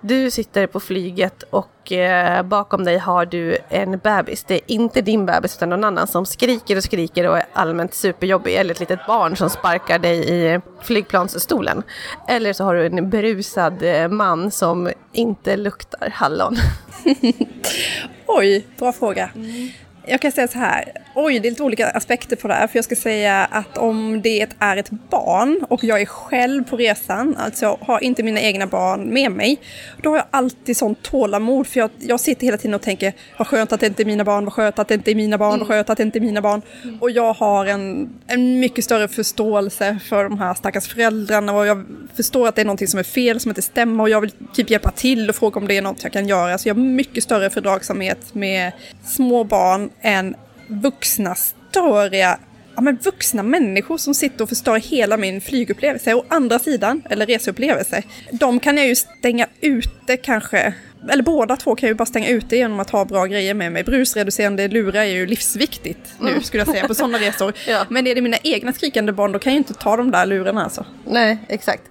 Du 0.00 0.30
sitter 0.30 0.66
på 0.66 0.80
flyget 0.80 1.42
och 1.42 1.92
eh, 1.92 2.42
bakom 2.42 2.84
dig 2.84 2.98
har 2.98 3.26
du 3.26 3.58
en 3.68 3.98
bebis. 3.98 4.44
Det 4.44 4.54
är 4.54 4.60
inte 4.66 5.00
din 5.00 5.26
bebis 5.26 5.56
utan 5.56 5.68
någon 5.68 5.84
annan 5.84 6.06
som 6.06 6.26
skriker 6.26 6.76
och 6.76 6.84
skriker 6.84 7.28
och 7.28 7.38
är 7.38 7.46
allmänt 7.52 7.94
superjobbig. 7.94 8.54
Eller 8.54 8.74
ett 8.74 8.80
litet 8.80 9.06
barn 9.06 9.36
som 9.36 9.50
sparkar 9.50 9.98
dig 9.98 10.28
i 10.28 10.60
flygplansstolen. 10.82 11.82
Eller 12.28 12.52
så 12.52 12.64
har 12.64 12.74
du 12.74 12.86
en 12.86 13.10
berusad 13.10 13.82
eh, 13.82 14.08
man 14.08 14.50
som 14.50 14.90
inte 15.12 15.56
luktar 15.56 16.10
hallon. 16.12 16.56
Oj, 18.26 18.66
bra 18.78 18.92
fråga. 18.92 19.30
Mm 19.34 19.70
jag 20.10 20.20
kan 20.20 20.32
säga 20.32 20.48
så 20.48 20.58
här, 20.58 20.92
oj 21.14 21.40
det 21.40 21.48
är 21.48 21.50
lite 21.50 21.62
olika 21.62 21.86
aspekter 21.86 22.36
på 22.36 22.48
det 22.48 22.54
här. 22.54 22.66
För 22.66 22.78
jag 22.78 22.84
ska 22.84 22.96
säga 22.96 23.44
att 23.44 23.78
om 23.78 24.20
det 24.22 24.46
är 24.58 24.76
ett 24.76 24.90
barn 24.90 25.64
och 25.68 25.84
jag 25.84 26.00
är 26.00 26.06
själv 26.06 26.64
på 26.64 26.76
resan, 26.76 27.36
alltså 27.36 27.78
har 27.80 28.04
inte 28.04 28.22
mina 28.22 28.40
egna 28.40 28.66
barn 28.66 29.14
med 29.14 29.32
mig, 29.32 29.60
då 30.02 30.10
har 30.10 30.16
jag 30.16 30.26
alltid 30.30 30.76
sånt 30.76 31.02
tålamod. 31.02 31.66
För 31.66 31.80
jag, 31.80 31.90
jag 31.98 32.20
sitter 32.20 32.44
hela 32.46 32.56
tiden 32.56 32.74
och 32.74 32.82
tänker, 32.82 33.12
vad 33.36 33.48
skönt 33.48 33.72
att 33.72 33.80
det 33.80 33.86
inte 33.86 34.02
är 34.02 34.04
mina 34.04 34.24
barn, 34.24 34.44
vad 34.44 34.52
skönt 34.52 34.78
att 34.78 34.88
det 34.88 34.94
inte 34.94 35.10
är 35.10 35.14
mina 35.14 35.38
barn, 35.38 35.58
vad 35.58 35.68
skönt 35.68 35.90
att 35.90 35.96
det 35.96 36.02
inte 36.02 36.18
är 36.18 36.20
mina 36.20 36.40
barn. 36.40 36.62
Och 37.00 37.10
jag 37.10 37.32
har 37.32 37.66
en, 37.66 38.10
en 38.26 38.60
mycket 38.60 38.84
större 38.84 39.08
förståelse 39.08 39.98
för 40.08 40.24
de 40.24 40.38
här 40.38 40.54
stackars 40.54 40.88
föräldrarna 40.88 41.52
och 41.52 41.66
jag 41.66 41.84
förstår 42.16 42.48
att 42.48 42.54
det 42.54 42.60
är 42.60 42.64
någonting 42.64 42.88
som 42.88 42.98
är 42.98 43.04
fel, 43.04 43.40
som 43.40 43.50
inte 43.50 43.62
stämmer 43.62 44.02
och 44.02 44.10
jag 44.10 44.20
vill 44.20 44.32
typ 44.54 44.70
hjälpa 44.70 44.90
till 44.90 45.28
och 45.28 45.36
fråga 45.36 45.60
om 45.60 45.68
det 45.68 45.76
är 45.76 45.82
något 45.82 46.02
jag 46.02 46.12
kan 46.12 46.28
göra. 46.28 46.58
Så 46.58 46.68
jag 46.68 46.74
har 46.74 46.80
mycket 46.80 47.24
större 47.24 47.50
fördragsamhet 47.50 48.34
med 48.34 48.72
små 49.04 49.44
barn 49.44 49.90
än 50.02 50.36
vuxna 50.68 51.34
störiga 51.34 52.38
ja, 52.74 52.82
men 52.82 52.96
vuxna 52.96 53.42
människor 53.42 53.98
som 53.98 54.14
sitter 54.14 54.42
och 54.42 54.48
förstör 54.48 54.76
hela 54.76 55.16
min 55.16 55.40
flygupplevelse. 55.40 56.14
Å 56.14 56.24
andra 56.28 56.58
sidan, 56.58 57.02
eller 57.10 57.26
reseupplevelse, 57.26 58.02
de 58.30 58.60
kan 58.60 58.76
jag 58.76 58.88
ju 58.88 58.94
stänga 58.94 59.46
ute 59.60 60.16
kanske 60.16 60.74
eller 61.08 61.22
båda 61.22 61.56
två 61.56 61.74
kan 61.74 61.86
jag 61.86 61.94
ju 61.94 61.96
bara 61.98 62.06
stänga 62.06 62.28
ute 62.28 62.56
genom 62.56 62.80
att 62.80 62.90
ha 62.90 63.04
bra 63.04 63.26
grejer 63.26 63.54
med 63.54 63.72
mig. 63.72 63.84
Brusreducerande 63.84 64.68
lurar 64.68 65.00
är 65.00 65.04
ju 65.04 65.26
livsviktigt 65.26 66.14
nu 66.18 66.28
Mm. 66.30 66.42
skulle 66.42 66.60
jag 66.60 66.68
säga 66.68 66.86
på 66.88 66.94
sådana 66.94 67.18
resor. 67.18 67.52
Ja. 67.68 67.84
Men 67.88 68.06
är 68.06 68.14
det 68.14 68.20
mina 68.20 68.36
egna 68.42 68.72
skrikande 68.72 69.12
barn 69.12 69.32
då 69.32 69.38
kan 69.38 69.52
jag 69.52 69.54
ju 69.54 69.58
inte 69.58 69.74
ta 69.74 69.96
de 69.96 70.10
där 70.10 70.26
lurarna 70.26 70.64
alltså. 70.64 70.84
Nej, 71.04 71.38
exakt. 71.48 71.82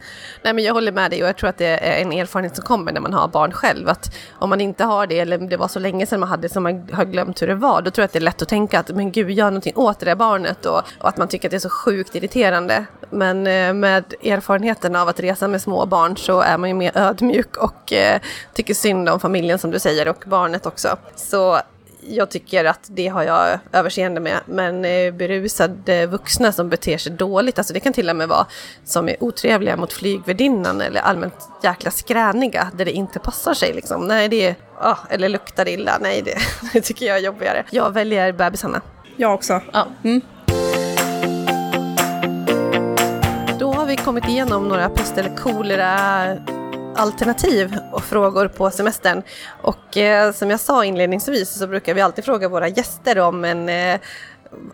Nej, 0.44 0.54
men 0.54 0.64
jag 0.64 0.74
håller 0.74 0.92
med 0.92 1.12
dig 1.12 1.24
och 1.24 1.30
jag 1.30 1.38
tror 1.38 1.50
att 1.50 1.58
det 1.58 1.66
är 1.68 2.02
en 2.02 2.12
erfarenhet 2.12 2.56
som 2.56 2.66
kommer 2.66 2.92
när 2.92 3.02
man 3.02 3.14
har 3.14 3.28
barn 3.28 3.52
själv. 3.52 3.90
Att 3.90 4.16
om 4.32 4.50
man 4.50 4.62
inte 4.62 4.84
har 4.84 5.08
det, 5.08 5.20
eller 5.20 5.38
det 5.38 5.58
var 5.58 5.68
så 5.68 5.80
länge 5.80 6.06
sedan 6.06 6.20
man 6.20 6.30
hade 6.30 6.50
som 6.50 6.64
man 6.64 6.90
har 6.94 7.06
glömt 7.06 7.42
hur 7.42 7.48
det 7.48 7.56
var, 7.56 7.82
då 7.82 7.92
tror 7.92 8.02
jag 8.04 8.06
att 8.06 8.14
det 8.14 8.20
är 8.20 8.22
lätt 8.22 8.42
att 8.42 8.50
tänka 8.50 8.80
att 8.80 8.90
men 8.96 9.12
gud, 9.12 9.32
gör 9.32 9.46
någonting 9.46 9.74
åt 9.76 10.00
det 10.00 10.06
där 10.06 10.16
barnet 10.16 10.66
och, 10.66 10.78
och 11.00 11.10
att 11.10 11.18
man 11.18 11.28
tycker 11.28 11.48
att 11.48 11.52
det 11.52 11.58
är 11.58 11.60
så 11.60 11.70
sjukt 11.70 12.16
irriterande. 12.16 12.86
Men 13.10 13.48
eh, 13.48 13.74
med 13.74 14.14
erfarenheten 14.24 14.96
av 14.96 15.08
att 15.08 15.20
resa 15.20 15.48
med 15.48 15.62
små 15.62 15.86
barn 15.86 16.18
så 16.18 16.42
är 16.42 16.58
man 16.58 16.70
ju 16.70 16.76
mer 16.76 16.98
ödmjuk 16.98 17.58
och 17.58 17.94
eh, 17.94 18.22
tycker 18.54 18.74
synd 18.74 19.10
om 19.10 19.20
familjen 19.20 19.60
som 19.60 19.72
du 19.72 19.80
säger 19.80 20.08
och 20.08 20.24
barnet 20.28 20.66
också. 20.66 20.98
Så 21.16 21.60
jag 22.02 22.32
tycker 22.32 22.66
att 22.66 22.80
det 22.88 23.08
har 23.08 23.24
jag 23.24 23.60
överseende 23.72 24.20
med. 24.20 24.40
Men 24.46 24.86
eh, 24.86 25.14
berusade 25.14 26.06
vuxna 26.06 26.52
som 26.52 26.70
beter 26.70 26.98
sig 26.98 27.12
dåligt, 27.12 27.58
alltså 27.58 27.74
det 27.74 27.80
kan 27.80 27.94
till 27.94 28.10
och 28.10 28.16
med 28.16 28.28
vara 28.28 28.46
som 28.86 29.10
är 29.10 29.24
otrevliga 29.24 29.78
mot 29.78 29.94
flygvärdinnan 29.94 30.82
eller 30.82 31.02
allmänt 31.02 31.50
jäkla 31.64 31.92
skräniga 31.92 32.72
där 32.74 32.86
det 32.86 32.92
inte 32.92 33.20
passar 33.20 33.54
sig 33.54 33.74
liksom. 33.74 34.08
Nej, 34.08 34.30
det 34.30 34.48
är, 34.48 34.56
ah, 34.78 34.98
eller 35.10 35.30
luktar 35.30 35.68
illa, 35.68 35.98
nej 36.02 36.22
det, 36.22 36.38
det 36.74 36.82
tycker 36.82 37.06
jag 37.06 37.18
är 37.18 37.22
jobbigare. 37.22 37.64
Jag 37.70 37.94
väljer 37.94 38.32
bebisarna. 38.32 38.82
Jag 39.16 39.34
också. 39.34 39.62
Ja. 39.72 39.88
Mm. 40.04 40.22
Vi 43.90 43.96
kommit 43.96 44.28
igenom 44.28 44.68
några 44.68 44.90
pest 44.90 45.18
eller 45.18 45.36
kolera 45.36 45.98
alternativ 46.96 47.78
och 47.92 48.04
frågor 48.04 48.48
på 48.48 48.72
semestern. 48.72 49.22
Och 49.62 49.98
eh, 49.98 50.32
som 50.32 50.50
jag 50.50 50.60
sa 50.60 50.86
inledningsvis 50.86 51.60
så 51.60 51.68
brukar 51.68 51.94
vi 51.94 52.02
alltid 52.02 52.26
fråga 52.26 52.50
våra 52.50 52.68
gäster 52.68 53.20
om 53.20 53.46
en 53.46 53.70
eh, 53.70 54.00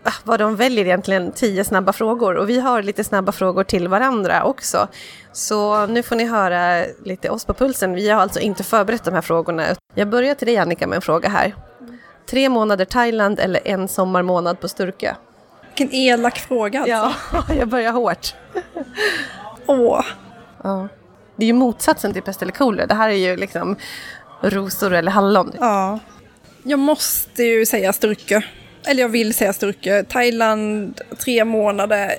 ah, 0.02 0.12
vad 0.24 0.40
de 0.40 0.56
väljer 0.56 0.84
egentligen, 0.84 1.32
tio 1.32 1.64
snabba 1.64 1.92
frågor. 1.92 2.34
Och 2.34 2.48
vi 2.48 2.60
har 2.60 2.82
lite 2.82 3.04
snabba 3.04 3.32
frågor 3.32 3.64
till 3.64 3.88
varandra 3.88 4.44
också. 4.44 4.88
Så 5.32 5.86
nu 5.86 6.02
får 6.02 6.16
ni 6.16 6.24
höra 6.24 6.84
lite 7.04 7.30
oss 7.30 7.44
på 7.44 7.54
pulsen. 7.54 7.94
Vi 7.94 8.10
har 8.10 8.20
alltså 8.20 8.40
inte 8.40 8.64
förberett 8.64 9.04
de 9.04 9.14
här 9.14 9.22
frågorna. 9.22 9.66
Jag 9.94 10.08
börjar 10.08 10.34
till 10.34 10.46
dig 10.46 10.56
Annika 10.56 10.86
med 10.86 10.96
en 10.96 11.02
fråga 11.02 11.28
här. 11.28 11.54
Tre 12.30 12.48
månader 12.48 12.84
Thailand 12.84 13.40
eller 13.40 13.60
en 13.64 13.88
sommarmånad 13.88 14.60
på 14.60 14.68
Sturkö? 14.68 15.14
Vilken 15.78 15.98
elak 15.98 16.38
fråga 16.38 16.78
alltså. 16.78 16.92
Ja, 17.32 17.44
jag 17.58 17.68
börjar 17.68 17.92
hårt. 17.92 18.34
Åh. 19.66 20.04
Ja. 20.62 20.88
Det 21.36 21.44
är 21.44 21.46
ju 21.46 21.52
motsatsen 21.52 22.12
till 22.12 22.22
pest 22.22 22.42
eller 22.42 22.52
kolera. 22.52 22.86
Det 22.86 22.94
här 22.94 23.08
är 23.08 23.14
ju 23.14 23.36
liksom 23.36 23.76
rosor 24.40 24.94
eller 24.94 25.10
hallon. 25.10 25.52
Ja. 25.60 25.98
Jag 26.62 26.78
måste 26.78 27.42
ju 27.42 27.66
säga 27.66 27.92
Sturkö. 27.92 28.40
Eller 28.86 29.02
jag 29.02 29.08
vill 29.08 29.34
säga 29.34 29.52
Sturkö. 29.52 30.02
Thailand, 30.02 31.00
tre 31.18 31.44
månader. 31.44 32.14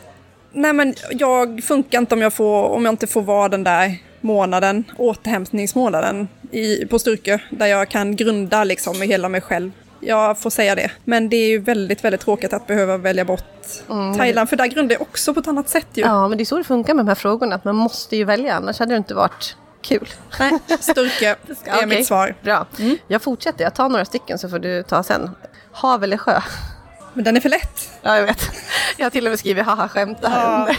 Nej 0.51 0.73
men 0.73 0.95
jag 1.11 1.63
funkar 1.63 1.97
inte 1.97 2.15
om 2.15 2.21
jag, 2.21 2.33
får, 2.33 2.63
om 2.63 2.85
jag 2.85 2.93
inte 2.93 3.07
får 3.07 3.21
vara 3.21 3.49
den 3.49 3.63
där 3.63 3.97
månaden, 4.21 4.83
återhämtningsmånaden 4.97 6.27
i, 6.51 6.85
på 6.85 6.99
Sturkö. 6.99 7.39
Där 7.49 7.65
jag 7.65 7.89
kan 7.89 8.15
grunda 8.15 8.63
liksom 8.63 9.01
hela 9.01 9.29
mig 9.29 9.41
själv. 9.41 9.71
Jag 9.99 10.39
får 10.39 10.49
säga 10.49 10.75
det. 10.75 10.91
Men 11.03 11.29
det 11.29 11.35
är 11.37 11.47
ju 11.49 11.59
väldigt, 11.59 12.03
väldigt 12.03 12.21
tråkigt 12.21 12.53
att 12.53 12.67
behöva 12.67 12.97
välja 12.97 13.25
bort 13.25 13.43
Thailand. 14.17 14.49
För 14.49 14.55
där 14.55 14.67
grundar 14.67 14.93
jag 14.95 15.01
också 15.01 15.33
på 15.33 15.39
ett 15.39 15.47
annat 15.47 15.69
sätt 15.69 15.87
ju. 15.93 16.01
Ja, 16.01 16.27
men 16.27 16.37
det 16.37 16.43
är 16.43 16.45
så 16.45 16.57
det 16.57 16.63
funkar 16.63 16.93
med 16.93 17.05
de 17.05 17.07
här 17.07 17.15
frågorna. 17.15 17.55
Att 17.55 17.63
man 17.65 17.75
måste 17.75 18.17
ju 18.17 18.23
välja, 18.23 18.55
annars 18.55 18.79
hade 18.79 18.93
det 18.93 18.97
inte 18.97 19.13
varit 19.13 19.55
kul. 19.81 20.09
Nej, 20.39 20.51
Sturkö 20.79 21.25
är 21.25 21.35
Okej, 21.67 21.85
mitt 21.85 22.07
svar. 22.07 22.35
Bra. 22.43 22.65
Jag 23.07 23.21
fortsätter. 23.21 23.63
Jag 23.63 23.73
tar 23.75 23.89
några 23.89 24.05
stycken 24.05 24.37
så 24.39 24.49
får 24.49 24.59
du 24.59 24.83
ta 24.83 25.03
sen. 25.03 25.29
Hav 25.71 26.03
eller 26.03 26.17
sjö? 26.17 26.41
Men 27.13 27.23
den 27.23 27.37
är 27.37 27.41
för 27.41 27.49
lätt. 27.49 27.89
Ja, 28.01 28.17
jag 28.17 28.25
vet. 28.25 28.41
Jag 28.97 29.05
har 29.05 29.09
till 29.09 29.25
och 29.27 29.31
med 29.31 29.39
skrivit 29.39 29.65
haha 29.65 29.89
skämt 29.89 30.21
där 30.21 30.29
Ja. 30.29 30.57
under. 30.59 30.77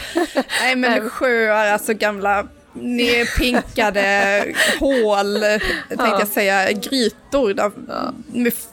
Nej 0.62 0.76
men 0.76 1.10
sjöar, 1.10 1.66
alltså 1.66 1.94
gamla 1.94 2.46
nerpinkade 2.72 4.44
hål, 4.80 5.40
tänkte 5.88 6.06
Ja. 6.06 6.18
jag 6.18 6.28
säga, 6.28 6.72
grytor 6.72 7.54
där, 7.54 7.70
med 8.32 8.52
f- 8.52 8.64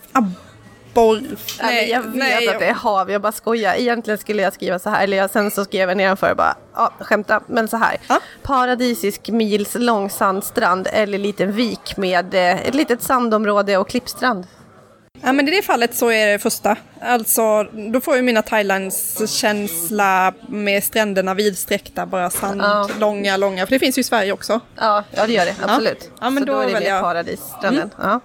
abborr. 0.96 1.22
Nej, 1.62 1.90
jag 1.90 2.02
vet 2.02 2.50
att 2.54 2.60
det 2.60 2.66
är 2.66 2.74
hav, 2.74 3.12
jag 3.12 3.22
bara 3.22 3.32
skojar. 3.32 3.76
Egentligen 3.76 4.18
skulle 4.18 4.42
jag 4.42 4.54
skriva 4.54 4.80
så 4.80 4.90
här, 4.90 5.04
eller 5.04 5.18
jag, 5.18 5.30
sen 5.30 5.52
så 5.52 5.66
skrev 5.66 5.90
jag 5.90 5.98
nedanför 5.98 6.36
bara, 6.36 6.56
ja, 6.76 6.92
skämta, 7.00 7.42
men 7.48 7.68
så 7.68 7.78
här. 7.78 7.98
Ja. 8.10 8.20
Paradisisk 8.44 9.30
mils 9.30 9.76
lång 9.76 10.10
sandstrand 10.10 10.88
eller 10.94 11.18
liten 11.18 11.52
vik 11.52 11.98
med 11.98 12.34
eh, 12.34 12.68
ett 12.68 12.76
litet 12.76 13.02
sandområde 13.02 13.78
och 13.78 13.90
klippstrand. 13.90 14.48
Ja 15.22 15.34
men 15.34 15.48
i 15.48 15.52
det 15.52 15.62
fallet 15.62 15.96
så 15.96 16.12
är 16.12 16.28
det 16.28 16.40
första. 16.40 16.76
Alltså 17.02 17.64
då 17.64 18.02
får 18.02 18.16
jag 18.16 18.26
mina 18.26 18.42
Thailands 18.42 19.30
känsla 19.40 20.34
med 20.50 20.84
stränderna 20.84 21.34
vidsträckta, 21.34 22.06
bara 22.06 22.30
sand, 22.30 22.62
Ja. 22.62 22.90
långa, 23.00 23.38
långa. 23.38 23.66
För 23.66 23.72
det 23.72 23.80
finns 23.80 23.98
ju 23.98 24.00
i 24.00 24.04
Sverige 24.04 24.32
också. 24.32 24.60
Ja, 24.76 25.04
ja 25.12 25.28
det 25.28 25.34
gör 25.34 25.46
det, 25.46 25.56
absolut. 25.62 26.10
Ja, 26.22 26.30
men 26.30 26.44
så 26.44 26.48
då 26.48 26.54
då 26.54 26.60
är 26.60 26.68
det 26.68 26.80
mer 26.80 26.88
jag- 26.88 27.02
paradisstranden. 27.02 27.90
Ja. 28.02 28.20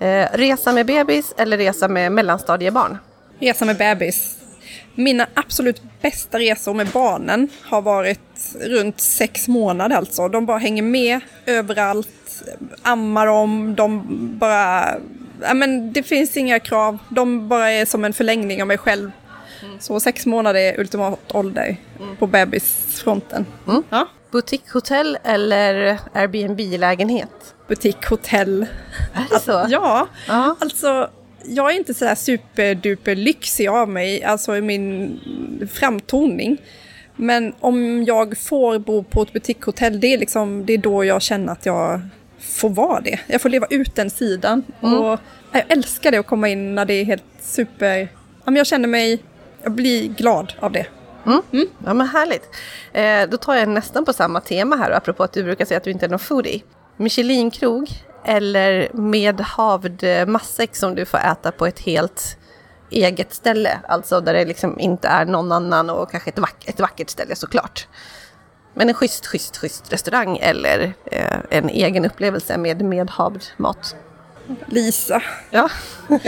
Eh, 0.00 0.28
resa 0.32 0.72
med 0.72 0.86
bebis 0.86 1.34
eller 1.36 1.58
resa 1.58 1.88
med 1.88 2.12
mellanstadiebarn? 2.12 2.98
Resa 3.40 3.64
med 3.64 3.76
bebis. 3.76 4.36
Mina 4.94 5.26
absolut 5.34 5.82
bästa 6.00 6.38
resor 6.38 6.74
med 6.74 6.86
barnen 6.86 7.48
har 7.62 7.82
varit 7.82 8.56
runt 8.60 9.00
sex 9.00 9.48
månader 9.48 9.96
alltså. 9.96 10.28
De 10.28 10.46
bara 10.46 10.58
hänger 10.58 10.82
med 10.82 11.20
överallt, 11.46 12.42
ammar 12.82 13.26
dem, 13.26 13.74
de 13.74 14.02
bara... 14.38 14.94
Ja, 15.42 15.54
men 15.54 15.92
det 15.92 16.02
finns 16.02 16.36
inga 16.36 16.60
krav, 16.60 16.98
de 17.08 17.48
bara 17.48 17.70
är 17.70 17.84
som 17.84 18.04
en 18.04 18.12
förlängning 18.12 18.62
av 18.62 18.68
mig 18.68 18.78
själv. 18.78 19.10
Så 19.80 20.00
sex 20.00 20.26
månader 20.26 20.60
är 20.60 20.80
ultimat 20.80 21.34
ålder 21.34 21.76
på 22.18 22.26
bebisfronten. 22.26 23.46
Ja. 23.90 24.08
Butikshotell 24.32 25.18
eller 25.24 25.98
Airbnb-lägenhet? 26.14 27.54
Butik, 27.68 28.06
hotell. 28.06 28.66
Är 29.14 29.26
det 29.30 29.40
så? 29.40 29.66
Ja, 29.68 30.06
Ja. 30.28 30.56
alltså 30.60 31.10
jag 31.44 31.72
är 31.72 31.76
inte 31.76 31.94
sådär 31.94 32.14
superduper 32.14 33.14
lyxig 33.16 33.68
av 33.68 33.88
mig, 33.88 34.24
alltså 34.24 34.56
i 34.56 34.60
min 34.60 35.20
framtoning. 35.72 36.58
Men 37.16 37.54
om 37.60 38.04
jag 38.04 38.38
får 38.38 38.78
bo 38.78 39.02
på 39.02 39.22
ett 39.22 39.32
butikshotell, 39.32 40.00
det 40.00 40.06
är, 40.14 40.18
liksom, 40.18 40.66
det 40.66 40.72
är 40.72 40.78
då 40.78 41.04
jag 41.04 41.22
känner 41.22 41.52
att 41.52 41.66
jag 41.66 42.00
får 42.40 42.68
vara 42.70 43.00
det. 43.00 43.20
Jag 43.26 43.40
får 43.40 43.48
leva 43.48 43.66
ut 43.70 43.94
den 43.96 44.10
sidan. 44.10 44.62
Och 44.80 45.18
jag 45.52 45.62
älskar 45.68 46.10
det 46.10 46.18
att 46.18 46.26
komma 46.26 46.48
in 46.48 46.74
när 46.74 46.84
det 46.84 46.94
är 46.94 47.04
helt 47.04 47.24
super... 47.40 48.08
Jag 48.44 48.66
känner 48.66 48.88
mig... 48.88 49.18
Jag 49.62 49.72
blir 49.72 50.08
glad 50.08 50.52
av 50.60 50.72
det. 50.72 50.86
Ja 51.84 51.94
men 51.94 52.08
härligt. 52.08 52.48
Eh, 52.92 53.28
då 53.30 53.36
tar 53.36 53.54
jag 53.54 53.68
nästan 53.68 54.04
på 54.04 54.12
samma 54.12 54.40
tema 54.40 54.76
här 54.76 54.90
apropå 54.90 55.22
att 55.22 55.32
du 55.32 55.42
brukar 55.44 55.64
säga 55.64 55.78
att 55.78 55.84
du 55.84 55.90
inte 55.90 56.06
är 56.06 56.10
någon 56.10 56.18
foodie. 56.18 56.62
Michelin-krog 56.96 57.90
eller 58.24 58.90
medhavd 58.92 60.04
eh, 60.04 60.26
matsäck 60.26 60.76
som 60.76 60.94
du 60.94 61.04
får 61.04 61.18
äta 61.18 61.52
på 61.52 61.66
ett 61.66 61.78
helt 61.80 62.36
eget 62.90 63.34
ställe. 63.34 63.78
Alltså 63.88 64.20
där 64.20 64.32
det 64.34 64.44
liksom 64.44 64.80
inte 64.80 65.08
är 65.08 65.24
någon 65.24 65.52
annan 65.52 65.90
och 65.90 66.10
kanske 66.10 66.30
ett, 66.30 66.38
vack- 66.38 66.64
ett 66.68 66.80
vackert 66.80 67.10
ställe 67.10 67.36
såklart. 67.36 67.88
Men 68.74 68.88
en 68.88 68.94
schysst, 68.94 69.26
schysst, 69.26 69.56
schysst 69.56 69.92
restaurang 69.92 70.38
eller 70.42 70.92
eh, 71.04 71.36
en 71.50 71.68
egen 71.68 72.04
upplevelse 72.04 72.58
med 72.58 72.82
medhavd 72.84 73.42
mat. 73.56 73.96
Lisa. 74.66 75.22
Ja. 75.50 75.68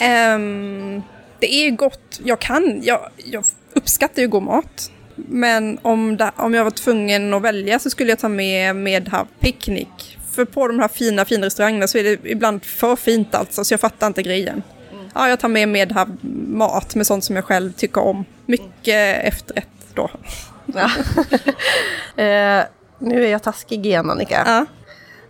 Ehm, 0.00 1.02
det 1.38 1.54
är 1.54 1.70
gott. 1.70 2.20
Jag 2.24 2.38
kan, 2.40 2.80
jag, 2.82 3.08
jag 3.16 3.44
uppskattar 3.76 4.22
ju 4.22 4.28
god 4.28 4.42
mat. 4.42 4.90
Men 5.14 5.78
om, 5.82 6.16
det, 6.16 6.30
om 6.36 6.54
jag 6.54 6.64
var 6.64 6.70
tvungen 6.70 7.34
att 7.34 7.42
välja 7.42 7.78
så 7.78 7.90
skulle 7.90 8.10
jag 8.10 8.18
ta 8.18 8.28
med 8.28 8.76
Medhav 8.76 9.28
Picknick. 9.40 10.18
För 10.32 10.44
på 10.44 10.68
de 10.68 10.78
här 10.78 10.88
fina, 10.88 11.24
fina 11.24 11.46
restaurangerna 11.46 11.88
så 11.88 11.98
är 11.98 12.04
det 12.04 12.30
ibland 12.30 12.64
för 12.64 12.96
fint 12.96 13.34
alltså, 13.34 13.64
så 13.64 13.72
jag 13.72 13.80
fattar 13.80 14.06
inte 14.06 14.22
grejen. 14.22 14.62
Ja, 15.14 15.28
jag 15.28 15.40
tar 15.40 15.48
med 15.48 15.68
Medhav 15.68 16.16
mat 16.48 16.94
med 16.94 17.06
sånt 17.06 17.24
som 17.24 17.36
jag 17.36 17.44
själv 17.44 17.72
tycker 17.72 18.00
om. 18.00 18.24
Mycket 18.46 19.24
efterrätt 19.24 19.68
då. 19.94 20.10
ja. 20.66 20.90
eh, 22.22 22.64
nu 22.98 23.24
är 23.24 23.30
jag 23.30 23.42
taskig 23.42 23.86
igen 23.86 24.10
Annika. 24.10 24.42
Ja. 24.46 24.66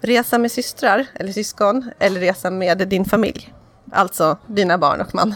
Resa 0.00 0.38
med 0.38 0.52
systrar 0.52 1.06
eller 1.14 1.32
syskon 1.32 1.90
eller 1.98 2.20
resa 2.20 2.50
med 2.50 2.88
din 2.88 3.04
familj. 3.04 3.52
Alltså 3.92 4.38
dina 4.46 4.78
barn 4.78 5.00
och 5.00 5.14
man. 5.14 5.34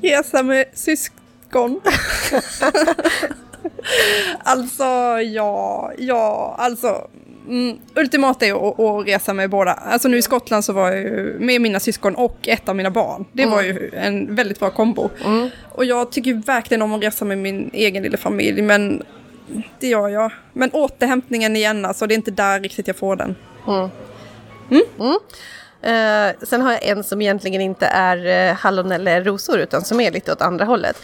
Resa 0.00 0.42
med 0.42 0.64
syskon. 0.74 1.23
alltså, 4.42 4.84
ja, 5.20 5.92
ja, 5.98 6.54
alltså. 6.58 7.08
Mm, 7.48 7.78
ultimat 7.94 8.42
är 8.42 8.68
att, 8.68 8.80
att 8.80 9.06
resa 9.06 9.32
med 9.32 9.50
båda. 9.50 9.72
Alltså 9.72 10.08
nu 10.08 10.16
i 10.16 10.22
Skottland 10.22 10.64
så 10.64 10.72
var 10.72 10.90
jag 10.90 11.00
ju 11.00 11.36
med 11.38 11.60
mina 11.60 11.80
syskon 11.80 12.14
och 12.14 12.48
ett 12.48 12.68
av 12.68 12.76
mina 12.76 12.90
barn. 12.90 13.24
Det 13.32 13.46
var 13.46 13.62
ju 13.62 13.90
en 13.94 14.34
väldigt 14.34 14.60
bra 14.60 14.70
kombo. 14.70 15.10
Och 15.72 15.84
jag 15.84 16.12
tycker 16.12 16.34
verkligen 16.34 16.82
om 16.82 16.92
att 16.94 17.02
resa 17.02 17.24
med 17.24 17.38
min 17.38 17.70
egen 17.72 18.02
lilla 18.02 18.18
familj, 18.18 18.62
men 18.62 19.02
det 19.80 19.88
gör 19.88 20.08
jag. 20.08 20.32
Men 20.52 20.70
återhämtningen 20.70 21.56
igen, 21.56 21.84
alltså 21.84 22.06
det 22.06 22.14
är 22.14 22.16
inte 22.16 22.30
där 22.30 22.60
riktigt 22.60 22.86
jag 22.86 22.96
får 22.96 23.16
den. 23.16 23.34
Mm. 24.70 24.82
Eh, 25.82 26.34
sen 26.42 26.60
har 26.62 26.72
jag 26.72 26.84
en 26.84 27.04
som 27.04 27.22
egentligen 27.22 27.60
inte 27.60 27.86
är 27.86 28.48
eh, 28.50 28.54
hallon 28.54 28.92
eller 28.92 29.24
rosor 29.24 29.58
utan 29.58 29.84
som 29.84 30.00
är 30.00 30.10
lite 30.10 30.32
åt 30.32 30.42
andra 30.42 30.64
hållet. 30.64 30.96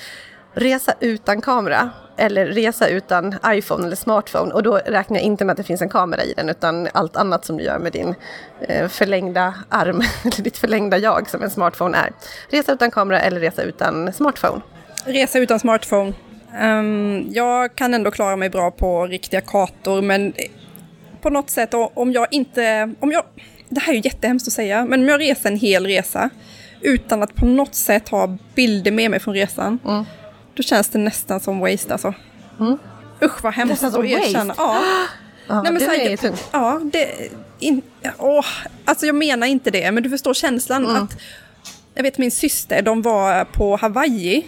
Resa 0.54 0.94
utan 1.00 1.40
kamera 1.40 1.90
eller 2.16 2.46
resa 2.46 2.88
utan 2.88 3.34
iPhone 3.46 3.86
eller 3.86 3.96
smartphone 3.96 4.52
och 4.52 4.62
då 4.62 4.76
räknar 4.76 5.16
jag 5.16 5.24
inte 5.24 5.44
med 5.44 5.52
att 5.52 5.56
det 5.56 5.62
finns 5.62 5.82
en 5.82 5.88
kamera 5.88 6.24
i 6.24 6.34
den 6.36 6.48
utan 6.48 6.88
allt 6.92 7.16
annat 7.16 7.44
som 7.44 7.56
du 7.56 7.64
gör 7.64 7.78
med 7.78 7.92
din 7.92 8.14
eh, 8.60 8.88
förlängda 8.88 9.54
arm 9.68 10.02
eller 10.24 10.42
ditt 10.42 10.58
förlängda 10.58 10.98
jag 10.98 11.30
som 11.30 11.42
en 11.42 11.50
smartphone 11.50 11.98
är. 11.98 12.12
Resa 12.48 12.72
utan 12.72 12.90
kamera 12.90 13.20
eller 13.20 13.40
resa 13.40 13.62
utan 13.62 14.12
smartphone. 14.12 14.60
Resa 15.04 15.38
utan 15.38 15.60
smartphone. 15.60 16.12
Um, 16.60 17.32
jag 17.32 17.74
kan 17.74 17.94
ändå 17.94 18.10
klara 18.10 18.36
mig 18.36 18.50
bra 18.50 18.70
på 18.70 19.06
riktiga 19.06 19.40
kartor 19.40 20.02
men 20.02 20.32
på 21.20 21.30
något 21.30 21.50
sätt 21.50 21.74
om 21.94 22.12
jag 22.12 22.26
inte... 22.30 22.94
Om 23.00 23.12
jag, 23.12 23.24
det 23.68 23.80
här 23.80 23.92
är 23.92 23.96
ju 23.96 24.02
jättehemskt 24.04 24.48
att 24.48 24.52
säga, 24.52 24.84
men 24.84 25.00
om 25.00 25.08
jag 25.08 25.20
reser 25.20 25.50
en 25.50 25.56
hel 25.56 25.86
resa 25.86 26.30
utan 26.80 27.22
att 27.22 27.34
på 27.34 27.46
något 27.46 27.74
sätt 27.74 28.08
ha 28.08 28.36
bilder 28.54 28.90
med 28.90 29.10
mig 29.10 29.20
från 29.20 29.34
resan, 29.34 29.78
mm. 29.84 30.04
Då 30.54 30.62
känns 30.62 30.88
det 30.88 30.98
nästan 30.98 31.40
som 31.40 31.60
waste 31.60 31.92
alltså. 31.92 32.14
Mm. 32.60 32.78
Usch 33.22 33.42
vad 33.42 33.54
hemskt 33.54 33.84
att 33.84 34.04
erkänna. 34.04 34.54
Ja. 34.56 34.82
Ja, 35.46 35.62
Nej, 35.62 35.72
men 35.72 35.74
det 35.74 35.84
så 35.84 35.90
här, 35.90 36.10
är 36.10 36.16
tungt. 36.16 36.48
Ja, 36.52 36.80
det... 36.92 37.28
In, 37.58 37.82
åh, 38.18 38.44
alltså 38.84 39.06
jag 39.06 39.14
menar 39.14 39.46
inte 39.46 39.70
det, 39.70 39.92
men 39.92 40.02
du 40.02 40.10
förstår 40.10 40.34
känslan 40.34 40.84
mm. 40.84 41.02
att... 41.02 41.16
Jag 41.94 42.02
vet 42.02 42.18
min 42.18 42.30
syster, 42.30 42.82
de 42.82 43.02
var 43.02 43.44
på 43.44 43.76
Hawaii 43.76 44.46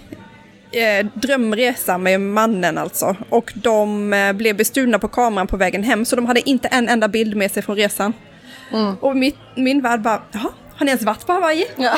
eh, 0.72 1.06
drömresa 1.14 1.98
med 1.98 2.20
mannen 2.20 2.78
alltså. 2.78 3.16
Och 3.28 3.52
de 3.54 4.12
eh, 4.12 4.32
blev 4.32 4.56
bestulna 4.56 4.98
på 4.98 5.08
kameran 5.08 5.46
på 5.46 5.56
vägen 5.56 5.82
hem, 5.82 6.04
så 6.04 6.16
de 6.16 6.26
hade 6.26 6.50
inte 6.50 6.68
en 6.68 6.88
enda 6.88 7.08
bild 7.08 7.36
med 7.36 7.50
sig 7.50 7.62
från 7.62 7.76
resan. 7.76 8.12
Mm. 8.72 8.94
Och 9.00 9.16
mitt, 9.16 9.38
min 9.56 9.82
värld 9.82 10.00
bara, 10.00 10.22
jaha, 10.32 10.50
har 10.76 10.85
ni 10.85 10.90
ens 10.90 11.02
varit 11.02 11.26
på 11.26 11.32
Hawaii? 11.32 11.66
Ja. 11.76 11.96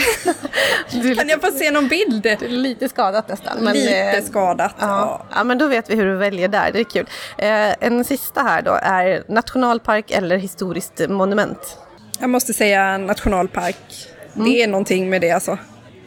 kan 1.17 1.29
jag 1.29 1.41
få 1.41 1.51
se 1.51 1.71
någon 1.71 1.89
bild? 1.89 2.23
Det 2.23 2.43
är 2.43 2.49
lite 2.49 2.89
skadat 2.89 3.29
nästan. 3.29 3.59
Men, 3.61 3.73
lite 3.73 4.01
eh, 4.01 4.25
skadat. 4.25 4.75
Ja. 4.79 4.87
ja. 4.87 5.27
ja. 5.35 5.45
men 5.45 5.59
då 5.59 5.67
vet 5.67 5.91
vi 5.91 5.95
hur 5.95 6.07
du 6.07 6.17
väljer 6.17 6.49
där, 6.49 6.73
det 6.73 6.81
är 6.81 6.85
kul. 6.85 7.07
Eh, 7.39 7.75
en 7.81 8.05
sista 8.05 8.41
här 8.41 8.63
då 8.63 8.79
är 8.83 9.25
nationalpark 9.29 10.11
eller 10.11 10.37
historiskt 10.37 11.09
monument? 11.09 11.79
Jag 12.19 12.31
måste 12.31 12.55
säga 12.55 12.99
nationalpark. 12.99 14.09
Mm. 14.35 14.51
Det 14.51 14.63
är 14.63 14.69
någonting 14.69 15.11
med 15.11 15.21
det 15.21 15.31
alltså. 15.31 15.59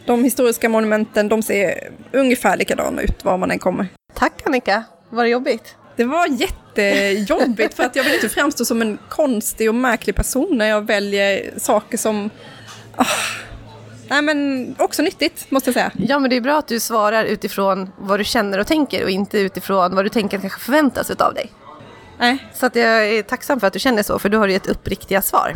De 0.06 0.24
historiska 0.24 0.68
monumenten, 0.68 1.28
de 1.28 1.42
ser 1.42 1.90
ungefär 2.12 2.56
likadana 2.56 3.02
ut 3.02 3.24
var 3.24 3.38
man 3.38 3.50
än 3.50 3.58
kommer. 3.58 3.86
Tack 4.14 4.32
Annika, 4.46 4.84
var 5.10 5.24
det 5.24 5.30
jobbigt? 5.30 5.76
Det 5.96 6.04
var 6.04 6.26
jättejobbigt 6.26 7.74
för 7.74 7.84
att 7.84 7.96
jag 7.96 8.04
vill 8.04 8.14
inte 8.14 8.28
framstå 8.28 8.64
som 8.64 8.82
en 8.82 8.98
konstig 9.08 9.68
och 9.68 9.74
märklig 9.74 10.14
person 10.14 10.58
när 10.58 10.66
jag 10.66 10.86
väljer 10.86 11.58
saker 11.58 11.98
som... 11.98 12.30
Oh. 12.98 13.06
Nej 14.08 14.22
men 14.22 14.74
också 14.78 15.02
nyttigt 15.02 15.50
måste 15.50 15.68
jag 15.68 15.74
säga. 15.74 15.92
Ja 15.98 16.18
men 16.18 16.30
det 16.30 16.36
är 16.36 16.40
bra 16.40 16.58
att 16.58 16.68
du 16.68 16.80
svarar 16.80 17.24
utifrån 17.24 17.90
vad 17.98 18.20
du 18.20 18.24
känner 18.24 18.58
och 18.58 18.66
tänker 18.66 19.04
och 19.04 19.10
inte 19.10 19.38
utifrån 19.38 19.94
vad 19.94 20.04
du 20.04 20.08
tänker 20.08 20.38
kanske 20.38 20.60
förväntas 20.60 21.10
av 21.10 21.34
dig. 21.34 21.52
Nej. 22.18 22.38
Så 22.54 22.66
att 22.66 22.76
jag 22.76 23.08
är 23.08 23.22
tacksam 23.22 23.60
för 23.60 23.66
att 23.66 23.72
du 23.72 23.78
känner 23.78 24.02
så 24.02 24.18
för 24.18 24.28
då 24.28 24.38
har 24.38 24.48
du 24.48 24.54
ett 24.54 24.66
uppriktiga 24.66 25.22
svar. 25.22 25.54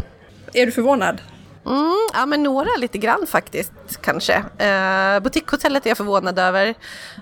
Är 0.52 0.66
du 0.66 0.72
förvånad? 0.72 1.20
Mm, 1.66 2.08
ja, 2.12 2.26
men 2.26 2.42
några 2.42 2.68
lite 2.78 2.98
grann 2.98 3.26
faktiskt 3.26 3.72
kanske. 4.00 4.34
Eh, 4.58 5.20
Boutiquehotellet 5.20 5.86
är 5.86 5.90
jag 5.90 5.96
förvånad 5.96 6.38
över. 6.38 6.66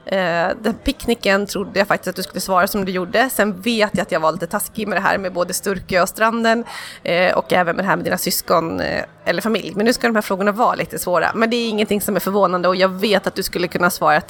Eh, 0.07 0.49
den 0.63 0.75
picknicken 0.85 1.47
trodde 1.47 1.79
jag 1.79 1.89
faktiskt 1.89 2.09
att 2.09 2.17
du 2.17 2.23
skulle 2.23 2.41
svara 2.41 2.67
som 2.67 2.85
du 2.85 2.93
gjorde. 2.93 3.31
Sen 3.31 3.61
vet 3.61 3.91
jag 3.93 4.03
att 4.03 4.13
jag 4.13 4.21
var 4.21 4.33
lite 4.33 4.47
taskig 4.47 4.89
med 4.89 4.97
det 4.97 5.03
här 5.03 5.19
med 5.19 5.33
både 5.33 5.55
Sturkö 5.55 6.03
och 6.03 6.09
stranden 6.09 6.65
eh, 7.03 7.39
och 7.39 7.53
även 7.53 7.77
med 7.77 7.85
det 7.85 7.89
här 7.89 7.97
med 7.97 8.05
dina 8.05 8.19
syskon 8.19 8.81
eh, 8.81 9.05
eller 9.25 9.43
familj. 9.43 9.73
Men 9.77 9.85
nu 9.85 9.93
ska 9.93 10.07
de 10.07 10.15
här 10.15 10.23
frågorna 10.23 10.53
vara 10.53 10.75
lite 10.75 10.99
svåra. 10.99 11.31
Men 11.35 11.51
det 11.51 11.57
är 11.57 11.69
ingenting 11.69 12.01
som 12.01 12.17
är 12.17 12.21
förvånande 12.21 12.69
och 12.69 12.77
jag 12.77 12.89
vet 12.89 13.27
att 13.27 13.35
du 13.35 13.43
skulle 13.43 13.69
kunna 13.69 13.91
svara 13.91 14.23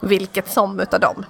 vilket 0.00 0.48
som 0.48 0.80
utav 0.80 1.00
dem. 1.00 1.24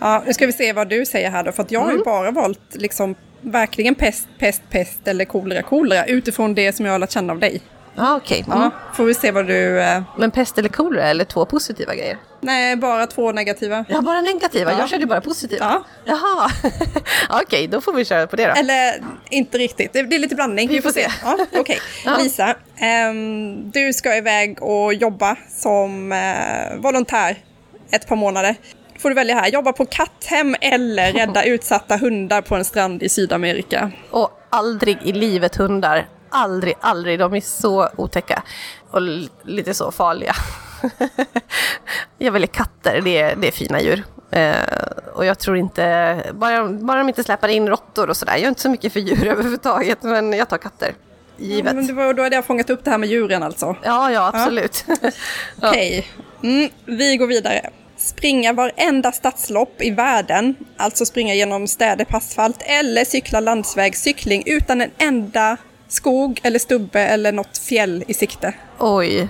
Ja, 0.00 0.22
nu 0.26 0.34
ska 0.34 0.46
vi 0.46 0.52
se 0.52 0.72
vad 0.72 0.88
du 0.88 1.06
säger 1.06 1.30
här 1.30 1.44
då, 1.44 1.52
för 1.52 1.62
att 1.62 1.70
jag 1.70 1.82
mm. 1.82 1.86
har 1.86 1.92
ju 1.92 2.02
mm. 2.02 2.34
bara 2.34 2.42
valt 2.42 2.74
liksom 2.74 3.14
verkligen 3.40 3.94
pest, 3.94 4.28
pest, 4.38 4.62
pest 4.70 5.08
eller 5.08 5.24
kolera, 5.24 5.62
kolera 5.62 6.06
utifrån 6.06 6.54
det 6.54 6.72
som 6.76 6.86
jag 6.86 6.92
har 6.92 6.98
lärt 6.98 7.10
känna 7.10 7.32
av 7.32 7.38
dig. 7.38 7.62
Ah, 7.96 8.16
okay. 8.16 8.44
Mm. 8.46 8.58
Ja, 8.58 8.70
får 8.94 9.04
vi 9.04 9.14
se 9.14 9.30
vad 9.30 9.46
du... 9.46 9.80
Eh... 9.80 10.02
Men 10.18 10.30
pest 10.30 10.58
eller 10.58 10.68
kolera 10.68 11.08
eller 11.08 11.24
två 11.24 11.46
positiva 11.46 11.94
grejer? 11.94 12.18
Nej, 12.40 12.76
bara 12.76 13.06
två 13.06 13.32
negativa. 13.32 13.84
Ja, 13.88 14.00
bara 14.00 14.20
negativa? 14.20 14.72
Ja. 14.72 14.78
Jag 14.78 14.88
körde 14.88 15.06
bara 15.06 15.20
positiva. 15.20 15.64
Ja. 15.64 15.84
Jaha, 16.04 16.50
okej, 17.28 17.42
okay, 17.42 17.66
då 17.66 17.80
får 17.80 17.92
vi 17.92 18.04
köra 18.04 18.26
på 18.26 18.36
det 18.36 18.46
då. 18.46 18.52
Eller 18.52 19.02
inte 19.30 19.58
riktigt, 19.58 19.92
det, 19.92 20.02
det 20.02 20.16
är 20.16 20.18
lite 20.20 20.34
blandning. 20.34 20.68
Vi, 20.68 20.74
vi 20.74 20.82
får 20.82 20.90
se. 20.90 21.10
se. 21.10 21.10
Ja, 21.24 21.60
okay. 21.60 21.78
ja. 22.04 22.16
Lisa, 22.18 22.54
um, 23.10 23.70
du 23.70 23.92
ska 23.92 24.16
iväg 24.16 24.62
och 24.62 24.94
jobba 24.94 25.36
som 25.48 26.12
uh, 26.12 26.82
volontär 26.82 27.36
ett 27.90 28.08
par 28.08 28.16
månader 28.16 28.56
får 28.98 29.08
du 29.08 29.14
välja 29.14 29.34
här. 29.34 29.48
Jobba 29.48 29.72
på 29.72 29.86
katthem 29.86 30.56
eller 30.60 31.12
rädda 31.12 31.44
utsatta 31.44 31.96
hundar 31.96 32.40
på 32.40 32.56
en 32.56 32.64
strand 32.64 33.02
i 33.02 33.08
Sydamerika. 33.08 33.90
Och 34.10 34.30
aldrig 34.50 34.98
i 35.02 35.12
livet 35.12 35.56
hundar 35.56 36.08
aldrig, 36.30 36.74
aldrig. 36.80 37.18
De 37.18 37.34
är 37.34 37.40
så 37.40 37.88
otäcka 37.96 38.42
och 38.90 39.00
lite 39.42 39.74
så 39.74 39.90
farliga. 39.90 40.34
jag 42.18 42.32
väljer 42.32 42.46
katter, 42.46 43.00
det 43.04 43.18
är, 43.18 43.36
det 43.36 43.48
är 43.48 43.52
fina 43.52 43.80
djur. 43.82 44.04
Eh, 44.30 44.54
och 45.14 45.24
jag 45.24 45.38
tror 45.38 45.56
inte, 45.56 46.22
bara, 46.34 46.68
bara 46.68 46.98
de 46.98 47.08
inte 47.08 47.24
släpper 47.24 47.48
in 47.48 47.68
råttor 47.68 48.10
och 48.10 48.16
sådär. 48.16 48.32
Jag 48.32 48.42
är 48.42 48.48
inte 48.48 48.60
så 48.60 48.70
mycket 48.70 48.92
för 48.92 49.00
djur 49.00 49.26
överhuvudtaget, 49.30 50.02
men 50.02 50.32
jag 50.32 50.48
tar 50.48 50.58
katter. 50.58 50.94
Givet. 51.36 51.74
Men 51.74 51.86
det 51.86 51.92
var, 51.92 52.14
då 52.14 52.22
hade 52.22 52.36
jag 52.36 52.44
fångat 52.44 52.70
upp 52.70 52.84
det 52.84 52.90
här 52.90 52.98
med 52.98 53.08
djuren 53.08 53.42
alltså? 53.42 53.76
Ja, 53.82 54.10
ja 54.10 54.30
absolut. 54.34 54.84
Ja. 54.86 55.10
Okej, 55.68 56.06
okay. 56.38 56.52
mm, 56.52 56.70
vi 56.84 57.16
går 57.16 57.26
vidare. 57.26 57.70
Springa 57.96 58.52
varenda 58.52 59.12
stadslopp 59.12 59.82
i 59.82 59.90
världen, 59.90 60.54
alltså 60.76 61.06
springa 61.06 61.34
genom 61.34 61.68
städer 61.68 62.04
på 62.04 62.16
asfalt, 62.16 62.62
eller 62.62 63.04
cykla 63.04 63.40
landsvägscykling 63.40 64.42
utan 64.46 64.80
en 64.80 64.90
enda 64.98 65.56
skog 65.92 66.40
eller 66.42 66.58
stubbe 66.58 67.00
eller 67.00 67.32
något 67.32 67.58
fjäll 67.58 68.04
i 68.06 68.14
sikte? 68.14 68.54
Oj. 68.78 69.28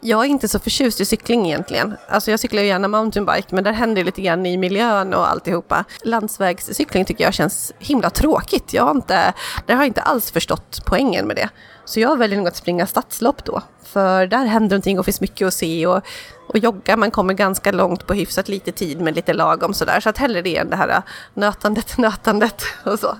Jag 0.00 0.24
är 0.24 0.28
inte 0.28 0.48
så 0.48 0.58
förtjust 0.58 1.00
i 1.00 1.04
cykling 1.04 1.46
egentligen. 1.46 1.96
Alltså 2.08 2.30
jag 2.30 2.40
cyklar 2.40 2.62
ju 2.62 2.68
gärna 2.68 2.88
mountainbike 2.88 3.54
men 3.54 3.64
där 3.64 3.72
händer 3.72 4.02
det 4.02 4.06
lite 4.06 4.22
grann 4.22 4.46
i 4.46 4.56
miljön 4.56 5.14
och 5.14 5.30
alltihopa. 5.30 5.84
Landsvägscykling 6.02 7.04
tycker 7.04 7.24
jag 7.24 7.34
känns 7.34 7.72
himla 7.78 8.10
tråkigt. 8.10 8.72
Jag 8.72 8.84
har 8.84 8.90
inte, 8.90 9.32
där 9.66 9.74
har 9.74 9.82
jag 9.82 9.86
inte 9.86 10.02
alls 10.02 10.30
förstått 10.30 10.82
poängen 10.86 11.26
med 11.26 11.36
det. 11.36 11.48
Så 11.84 12.00
jag 12.00 12.18
väljer 12.18 12.38
nog 12.38 12.48
att 12.48 12.56
springa 12.56 12.86
stadslopp 12.86 13.44
då. 13.44 13.62
För 13.84 14.26
där 14.26 14.44
händer 14.44 14.76
någonting 14.76 14.98
och 14.98 15.04
finns 15.04 15.20
mycket 15.20 15.48
att 15.48 15.54
se 15.54 15.86
och, 15.86 16.02
och 16.48 16.58
jogga, 16.58 16.96
man 16.96 17.10
kommer 17.10 17.34
ganska 17.34 17.72
långt 17.72 18.06
på 18.06 18.14
hyfsat 18.14 18.48
lite 18.48 18.72
tid 18.72 19.00
med 19.00 19.14
lite 19.14 19.32
lagom 19.32 19.74
sådär. 19.74 20.00
Så 20.00 20.08
att 20.08 20.18
hellre 20.18 20.42
det 20.42 20.56
än 20.56 20.70
det 20.70 20.76
här 20.76 20.88
äh, 20.88 21.02
nötandet, 21.34 21.98
nötandet 21.98 22.62
och 22.84 22.98
så. 22.98 23.16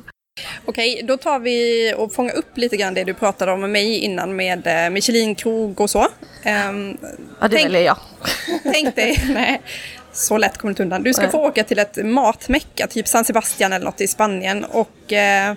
Okej, 0.64 1.02
då 1.04 1.16
tar 1.16 1.38
vi 1.38 1.94
och 1.96 2.12
fångar 2.12 2.36
upp 2.36 2.58
lite 2.58 2.76
grann 2.76 2.94
det 2.94 3.04
du 3.04 3.14
pratade 3.14 3.52
om 3.52 3.60
med 3.60 3.70
mig 3.70 3.98
innan 3.98 4.36
med 4.36 4.66
eh, 4.66 4.90
Michelin-krog 4.90 5.80
och 5.80 5.90
så. 5.90 6.00
Um, 6.00 6.98
ja, 7.40 7.48
det 7.48 7.56
tänk, 7.56 7.64
väljer 7.64 7.82
jag. 7.82 7.98
Tänk 8.72 8.96
dig, 8.96 9.24
nej, 9.28 9.62
så 10.12 10.38
lätt 10.38 10.58
kommer 10.58 10.70
du 10.70 10.72
inte 10.72 10.82
undan. 10.82 11.02
Du 11.02 11.14
ska 11.14 11.22
nej. 11.22 11.30
få 11.30 11.48
åka 11.48 11.64
till 11.64 11.78
ett 11.78 12.04
matmecka, 12.04 12.86
typ 12.86 13.08
San 13.08 13.24
Sebastian 13.24 13.72
eller 13.72 13.84
något 13.84 14.00
i 14.00 14.08
Spanien 14.08 14.64
och 14.64 15.12
eh, 15.12 15.54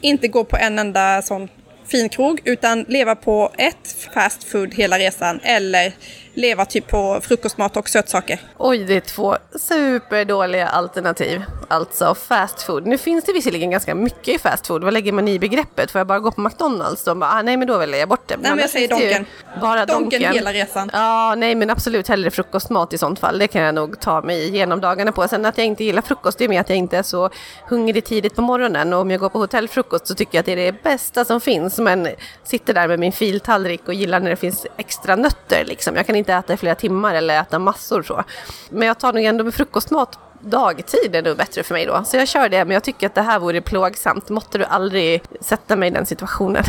inte 0.00 0.28
gå 0.28 0.44
på 0.44 0.56
en 0.56 0.78
enda 0.78 1.22
sån 1.22 1.48
fin 1.86 2.08
krog 2.08 2.40
utan 2.44 2.84
leva 2.88 3.14
på 3.14 3.52
ett 3.58 4.08
fast 4.14 4.44
food 4.44 4.74
hela 4.74 4.98
resan 4.98 5.40
eller 5.42 5.92
leva 6.34 6.64
typ 6.64 6.88
på 6.88 7.20
frukostmat 7.22 7.76
och 7.76 7.88
sötsaker. 7.88 8.40
Oj, 8.58 8.84
det 8.84 8.94
är 8.94 9.00
två 9.00 9.36
superdåliga 9.60 10.68
alternativ. 10.68 11.42
Alltså 11.68 12.14
fast 12.14 12.62
food. 12.62 12.86
Nu 12.86 12.98
finns 12.98 13.24
det 13.24 13.32
visserligen 13.32 13.70
ganska 13.70 13.94
mycket 13.94 14.28
i 14.28 14.38
fast 14.38 14.66
food. 14.66 14.84
Vad 14.84 14.92
lägger 14.92 15.12
man 15.12 15.28
i 15.28 15.38
begreppet? 15.38 15.90
Får 15.90 15.98
jag 15.98 16.06
bara 16.06 16.18
gå 16.18 16.30
på 16.30 16.40
McDonalds? 16.40 17.04
Bara, 17.04 17.30
ah, 17.30 17.42
nej 17.42 17.56
men 17.56 17.68
då 17.68 17.78
väljer 17.78 17.98
jag 17.98 18.08
bort 18.08 18.28
det. 18.28 18.36
Men 18.36 18.42
nej 18.42 18.50
men 18.50 18.60
jag 18.60 18.70
säger 18.70 18.88
Donken. 18.88 19.26
Bara 19.60 19.86
donken. 19.86 20.10
Donken 20.10 20.32
hela 20.32 20.52
resan. 20.52 20.90
Ja, 20.92 21.34
nej 21.34 21.54
men 21.54 21.70
absolut 21.70 22.08
hellre 22.08 22.30
frukostmat 22.30 22.92
i 22.92 22.98
sånt 22.98 23.18
fall. 23.18 23.38
Det 23.38 23.48
kan 23.48 23.62
jag 23.62 23.74
nog 23.74 24.00
ta 24.00 24.20
mig 24.20 24.48
igenom 24.48 24.80
dagarna 24.80 25.12
på. 25.12 25.28
Sen 25.28 25.46
att 25.46 25.58
jag 25.58 25.66
inte 25.66 25.84
gillar 25.84 26.02
frukost, 26.02 26.38
det 26.38 26.44
är 26.44 26.48
med 26.48 26.60
att 26.60 26.68
jag 26.68 26.78
inte 26.78 26.98
är 26.98 27.02
så 27.02 27.30
hungrig 27.68 28.04
tidigt 28.04 28.34
på 28.34 28.42
morgonen. 28.42 28.92
Och 28.92 29.00
om 29.00 29.10
jag 29.10 29.20
går 29.20 29.28
på 29.28 29.38
hotellfrukost 29.38 30.06
så 30.06 30.14
tycker 30.14 30.38
jag 30.38 30.40
att 30.40 30.46
det 30.46 30.52
är 30.52 30.72
det 30.72 30.82
bästa 30.82 31.24
som 31.24 31.40
finns. 31.40 31.78
Men 31.78 32.08
sitter 32.44 32.74
där 32.74 32.88
med 32.88 32.98
min 32.98 33.12
filtallrik 33.12 33.82
och 33.86 33.94
gillar 33.94 34.20
när 34.20 34.30
det 34.30 34.36
finns 34.36 34.66
extra 34.76 35.16
nötter 35.16 35.64
liksom. 35.64 35.96
Jag 35.96 36.06
kan 36.06 36.16
inte 36.16 36.23
äta 36.32 36.52
i 36.52 36.56
flera 36.56 36.74
timmar 36.74 37.14
eller 37.14 37.40
äta 37.40 37.58
massor 37.58 38.02
så. 38.02 38.24
Men 38.70 38.88
jag 38.88 38.98
tar 38.98 39.12
nog 39.12 39.24
ändå 39.24 39.44
med 39.44 39.54
frukostmat 39.54 40.18
dagtid 40.44 41.16
är 41.16 41.22
nog 41.22 41.36
bättre 41.36 41.62
för 41.62 41.74
mig 41.74 41.86
då. 41.86 42.04
Så 42.04 42.16
jag 42.16 42.28
kör 42.28 42.48
det, 42.48 42.64
men 42.64 42.74
jag 42.74 42.82
tycker 42.82 43.06
att 43.06 43.14
det 43.14 43.22
här 43.22 43.38
vore 43.38 43.60
plågsamt. 43.60 44.28
Måtte 44.28 44.58
du 44.58 44.64
aldrig 44.64 45.22
sätta 45.40 45.76
mig 45.76 45.88
i 45.88 45.90
den 45.90 46.06
situationen. 46.06 46.64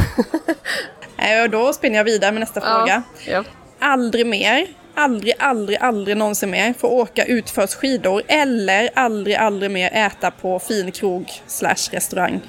och 1.44 1.50
då 1.50 1.74
spinner 1.74 1.98
jag 1.98 2.04
vidare 2.04 2.32
med 2.32 2.40
nästa 2.40 2.60
ja, 2.60 2.66
fråga. 2.66 3.04
Ja. 3.28 3.44
Aldrig 3.80 4.28
mer, 4.28 4.68
aldrig, 4.96 5.34
aldrig, 5.40 5.78
aldrig 5.82 6.18
någonsin 6.18 6.50
mer 6.50 6.74
få 6.74 6.88
åka 6.88 7.26
utförsskidor 7.26 8.22
eller 8.28 8.90
aldrig, 8.96 9.36
aldrig 9.36 9.72
mer 9.72 9.90
äta 9.94 10.32
på 10.32 10.60
fin 10.60 10.92
krog 10.92 11.32
slash 11.48 11.92
restaurang. 11.92 12.42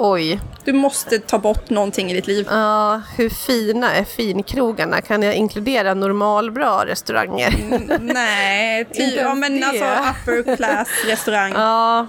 Oj. 0.00 0.40
Du 0.64 0.72
måste 0.72 1.18
ta 1.18 1.38
bort 1.38 1.70
någonting 1.70 2.10
i 2.10 2.14
ditt 2.14 2.26
liv. 2.26 2.46
Ja, 2.50 3.00
hur 3.16 3.28
fina 3.28 3.94
är 3.94 4.04
finkrogarna? 4.04 5.00
Kan 5.00 5.22
jag 5.22 5.34
inkludera 5.34 5.94
normalbra 5.94 6.86
restauranger? 6.86 7.54
Nej, 8.00 8.78
Inte 8.88 8.94
ty, 8.94 9.16
ja, 9.16 9.34
men 9.34 9.64
alltså 9.64 9.84
upper 9.84 10.56
class 10.56 10.88
restaurang. 11.06 11.52
Ja, 11.52 12.06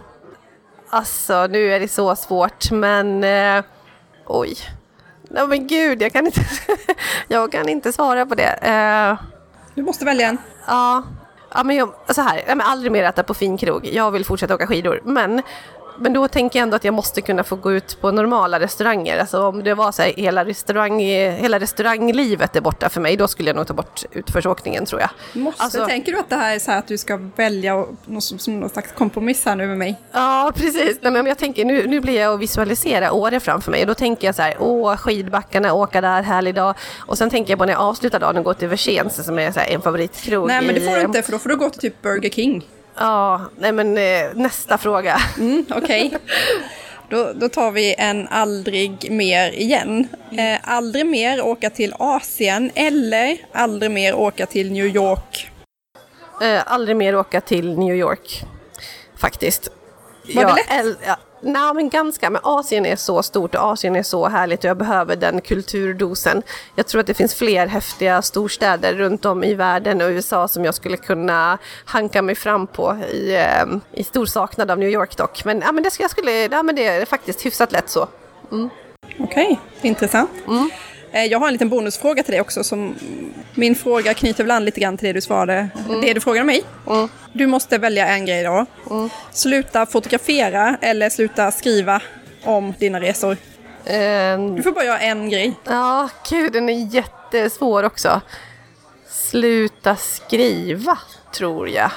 alltså 0.90 1.48
nu 1.48 1.74
är 1.74 1.80
det 1.80 1.88
så 1.88 2.16
svårt 2.16 2.72
men 2.72 3.24
eh, 3.24 3.64
oj. 4.26 4.56
Nej 5.30 5.48
men 5.48 5.68
gud, 5.68 6.02
jag 6.02 6.14
kan 6.14 6.26
inte, 6.26 6.42
jag 7.28 7.52
kan 7.52 7.70
inte 7.70 7.94
svara 7.94 8.26
på 8.26 8.36
det. 8.36 8.50
Eh, 8.62 9.18
Du 9.76 9.84
måste 9.84 10.06
välja 10.06 10.28
en. 10.28 10.38
ja, 10.68 11.04
ja, 11.54 11.64
men 11.64 11.76
jag, 11.76 11.94
så 12.10 12.22
här, 12.22 12.44
jag 12.48 12.62
aldrig 12.62 12.92
mer 12.92 13.04
äta 13.04 13.24
på 13.24 13.34
finkrog. 13.34 13.86
Jag 13.94 14.12
vill 14.12 14.26
fortsätta 14.26 14.56
åka 14.56 14.68
skidor. 14.68 15.02
Men, 15.06 15.42
men 16.00 16.14
då 16.14 16.28
tänker 16.28 16.60
jag 16.60 16.64
ändå 16.64 16.76
att 16.76 16.84
jag 16.84 16.94
måste 16.94 17.22
kunna 17.22 17.44
få 17.44 17.56
gå 17.56 17.72
ut 17.72 17.98
på 18.02 18.12
normala 18.12 18.60
restauranger. 18.60 19.20
Alltså 19.20 19.42
om 19.48 19.64
det 19.64 19.74
var 19.74 19.92
så 19.92 20.02
här, 20.02 20.14
hela, 20.18 20.46
restaurang, 20.46 21.00
hela 21.00 21.60
restauranglivet 21.60 22.56
är 22.56 22.62
borta 22.62 22.90
för 22.90 23.02
mig, 23.02 23.18
då 23.18 23.28
skulle 23.28 23.50
jag 23.50 23.56
nog 23.56 23.68
ta 23.68 23.74
bort 23.74 24.02
utförsåkningen 24.12 24.86
tror 24.86 25.02
jag. 25.02 25.10
Måste. 25.34 25.64
Alltså- 25.64 25.86
Tänker 25.86 26.12
du 26.12 26.20
att 26.20 26.30
det 26.30 26.36
här 26.36 26.56
är 26.56 26.60
så 26.60 26.72
här 26.72 26.80
att 26.80 26.88
du 26.88 26.98
ska 26.98 27.20
välja 27.36 27.86
något 28.06 28.24
som, 28.24 28.40
som 28.40 28.60
någon 28.60 28.70
slags 28.70 28.92
kompromiss 28.92 29.46
här 29.46 29.56
nu 29.56 29.68
med 29.68 29.78
mig? 29.78 29.96
Ja, 30.12 30.52
precis. 30.56 30.98
Nej, 31.02 31.12
men 31.12 31.26
jag 31.26 31.38
tänker, 31.38 31.66
nu, 31.66 31.88
nu 31.88 32.00
blir 32.00 32.20
jag 32.22 32.34
att 32.34 32.40
visualisera 32.40 33.12
Åre 33.12 33.40
framför 33.40 33.72
mig 33.72 33.82
och 33.82 33.88
då 33.88 33.94
tänker 33.94 34.28
jag 34.28 34.36
så 34.36 34.42
här, 34.42 34.56
åh 34.60 34.96
skidbackarna, 34.96 35.74
åka 35.74 36.02
där, 36.02 36.22
härlig 36.22 36.56
dag. 36.56 36.76
Och 37.08 37.18
sen 37.18 37.30
tänker 37.30 37.52
jag 37.52 37.60
på 37.60 37.66
när 37.66 37.74
jag 37.74 37.82
avslutar 37.82 38.20
dagen 38.20 38.38
och 38.38 38.44
går 38.44 38.54
till 38.54 38.68
Versens 38.68 39.26
som 39.26 39.40
är 39.40 39.52
så 39.52 39.60
här, 39.60 39.68
en 39.68 39.82
favoritkrog. 39.82 40.48
Nej, 40.48 40.62
men 40.66 40.76
det 40.76 40.82
får 40.82 40.96
du 40.96 41.02
inte 41.02 41.22
för 41.22 41.32
då 41.32 41.40
får 41.40 41.50
du 41.50 41.56
gå 41.58 41.70
till 41.70 41.80
typ 41.82 42.02
Burger 42.02 42.30
King. 42.30 42.66
Ja, 43.00 43.42
nej 43.58 43.72
men 43.72 43.98
eh, 43.98 44.26
nästa 44.34 44.78
fråga. 44.78 45.18
Mm, 45.38 45.66
Okej. 45.76 46.12
Då, 47.10 47.32
då 47.36 47.50
tar 47.50 47.72
vi 47.72 47.96
en 47.98 48.28
aldrig 48.28 49.12
mer 49.12 49.52
igen. 49.52 50.08
Eh, 50.38 50.58
aldrig 50.64 51.06
mer 51.06 51.42
åka 51.42 51.70
till 51.70 51.94
Asien 52.00 52.72
eller 52.76 53.38
aldrig 53.54 53.92
mer 53.92 54.16
åka 54.16 54.46
till 54.46 54.72
New 54.72 54.86
York. 54.86 55.52
Eh, 56.42 56.62
aldrig 56.66 56.96
mer 56.98 57.16
åka 57.16 57.42
till 57.42 57.78
New 57.80 57.96
York, 57.96 58.44
faktiskt. 59.18 59.70
Var 60.36 60.44
det 60.44 60.50
Jag 60.50 60.56
lätt? 60.56 60.70
äl- 60.70 60.96
ja, 61.08 61.18
Nej, 61.42 61.74
men 61.74 61.90
ganska. 61.90 62.30
Men 62.30 62.42
Asien 62.44 62.86
är 62.86 62.96
så 62.96 63.24
stort 63.24 63.56
och 63.56 63.62
Asien 63.62 63.96
är 63.96 64.04
så 64.04 64.28
härligt 64.28 64.60
och 64.60 64.70
jag 64.70 64.78
behöver 64.78 65.16
den 65.16 65.42
kulturdosen. 65.42 66.42
Jag 66.76 66.88
tror 66.88 67.02
att 67.02 67.08
det 67.08 67.14
finns 67.14 67.36
fler 67.36 67.68
häftiga 67.68 68.22
storstäder 68.22 68.94
runt 68.94 69.26
om 69.26 69.44
i 69.44 69.54
världen 69.54 70.02
och 70.02 70.10
USA 70.10 70.48
som 70.48 70.66
jag 70.66 70.76
skulle 70.76 70.98
kunna 70.98 71.58
hanka 71.86 72.22
mig 72.22 72.36
fram 72.36 72.68
på 72.68 72.98
i, 73.12 73.36
eh, 73.36 73.66
i 73.94 74.04
stor 74.04 74.26
saknad 74.26 74.72
av 74.72 74.80
New 74.80 74.90
York 74.90 75.18
dock. 75.18 75.46
Men, 75.46 75.62
ja, 75.62 75.72
men, 75.72 75.84
det, 75.84 76.00
jag 76.00 76.12
skulle, 76.12 76.32
ja, 76.32 76.64
men 76.64 76.76
det 76.76 76.86
är 76.86 77.06
faktiskt 77.06 77.46
hyfsat 77.46 77.72
lätt 77.72 77.90
så. 77.90 78.08
Okej, 79.20 79.60
intressant. 79.82 80.30
Eh, 80.48 80.66
Jag 81.12 81.40
har 81.40 81.48
en 81.48 81.54
liten 81.54 81.70
bonusfråga 81.70 82.24
till 82.24 82.32
dig 82.32 82.42
också. 82.42 82.64
Som 82.64 82.96
min 83.56 83.76
fråga 83.76 84.14
knyter 84.14 84.44
väl 84.44 84.52
an 84.52 84.66
lite 84.66 84.80
grann 84.80 84.98
till 84.98 85.08
det 85.08 85.14
du 85.14 85.22
svarade, 85.22 85.70
det 86.02 86.14
du 86.14 86.22
frågade 86.22 86.46
mig. 86.46 86.64
Du 87.34 87.48
måste 87.48 87.78
välja 87.78 88.08
en 88.08 88.26
grej 88.26 88.44
då. 88.44 88.66
Sluta 89.32 89.86
fotografera 89.86 90.78
eller 90.82 91.10
sluta 91.10 91.52
skriva 91.52 92.02
om 92.44 92.74
dina 92.80 93.00
resor. 93.02 93.38
Eh, 93.86 93.96
Du 94.56 94.62
får 94.64 94.72
bara 94.72 94.86
göra 94.86 95.00
en 95.00 95.30
grej. 95.30 95.54
Ja, 95.66 96.10
gud 96.30 96.54
den 96.54 96.70
är 96.70 96.94
jättesvår 96.96 97.84
också. 97.84 98.22
Sluta 99.10 99.96
skriva, 99.96 100.98
tror 101.34 101.70
jag. 101.70 101.92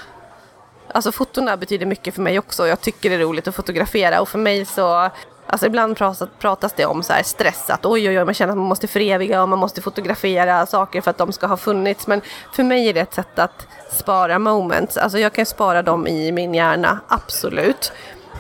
Alltså 0.94 1.12
fotona 1.12 1.56
betyder 1.56 1.86
mycket 1.86 2.14
för 2.14 2.22
mig 2.22 2.38
också. 2.38 2.66
Jag 2.66 2.80
tycker 2.80 3.10
det 3.10 3.16
är 3.16 3.18
roligt 3.20 3.48
att 3.48 3.54
fotografera 3.54 4.20
och 4.20 4.28
för 4.28 4.38
mig 4.38 4.64
så 4.66 5.10
Alltså 5.52 5.66
ibland 5.66 5.96
pratas, 5.96 6.28
pratas 6.38 6.72
det 6.72 6.86
om 6.86 7.02
så 7.02 7.12
här 7.12 7.22
stress, 7.22 7.70
att 7.70 7.86
oj 7.86 8.08
oj 8.08 8.18
oj, 8.18 8.24
man 8.24 8.34
känner 8.34 8.52
att 8.52 8.58
man 8.58 8.66
måste 8.66 8.88
föreviga 8.88 9.42
och 9.42 9.48
man 9.48 9.58
måste 9.58 9.82
fotografera 9.82 10.66
saker 10.66 11.00
för 11.00 11.10
att 11.10 11.18
de 11.18 11.32
ska 11.32 11.46
ha 11.46 11.56
funnits. 11.56 12.06
Men 12.06 12.20
för 12.52 12.62
mig 12.62 12.88
är 12.88 12.94
det 12.94 13.00
ett 13.00 13.14
sätt 13.14 13.38
att 13.38 13.66
spara 13.90 14.38
moments. 14.38 14.96
Alltså 14.96 15.18
jag 15.18 15.32
kan 15.32 15.46
spara 15.46 15.82
dem 15.82 16.06
i 16.06 16.32
min 16.32 16.54
hjärna, 16.54 17.00
absolut. 17.08 17.92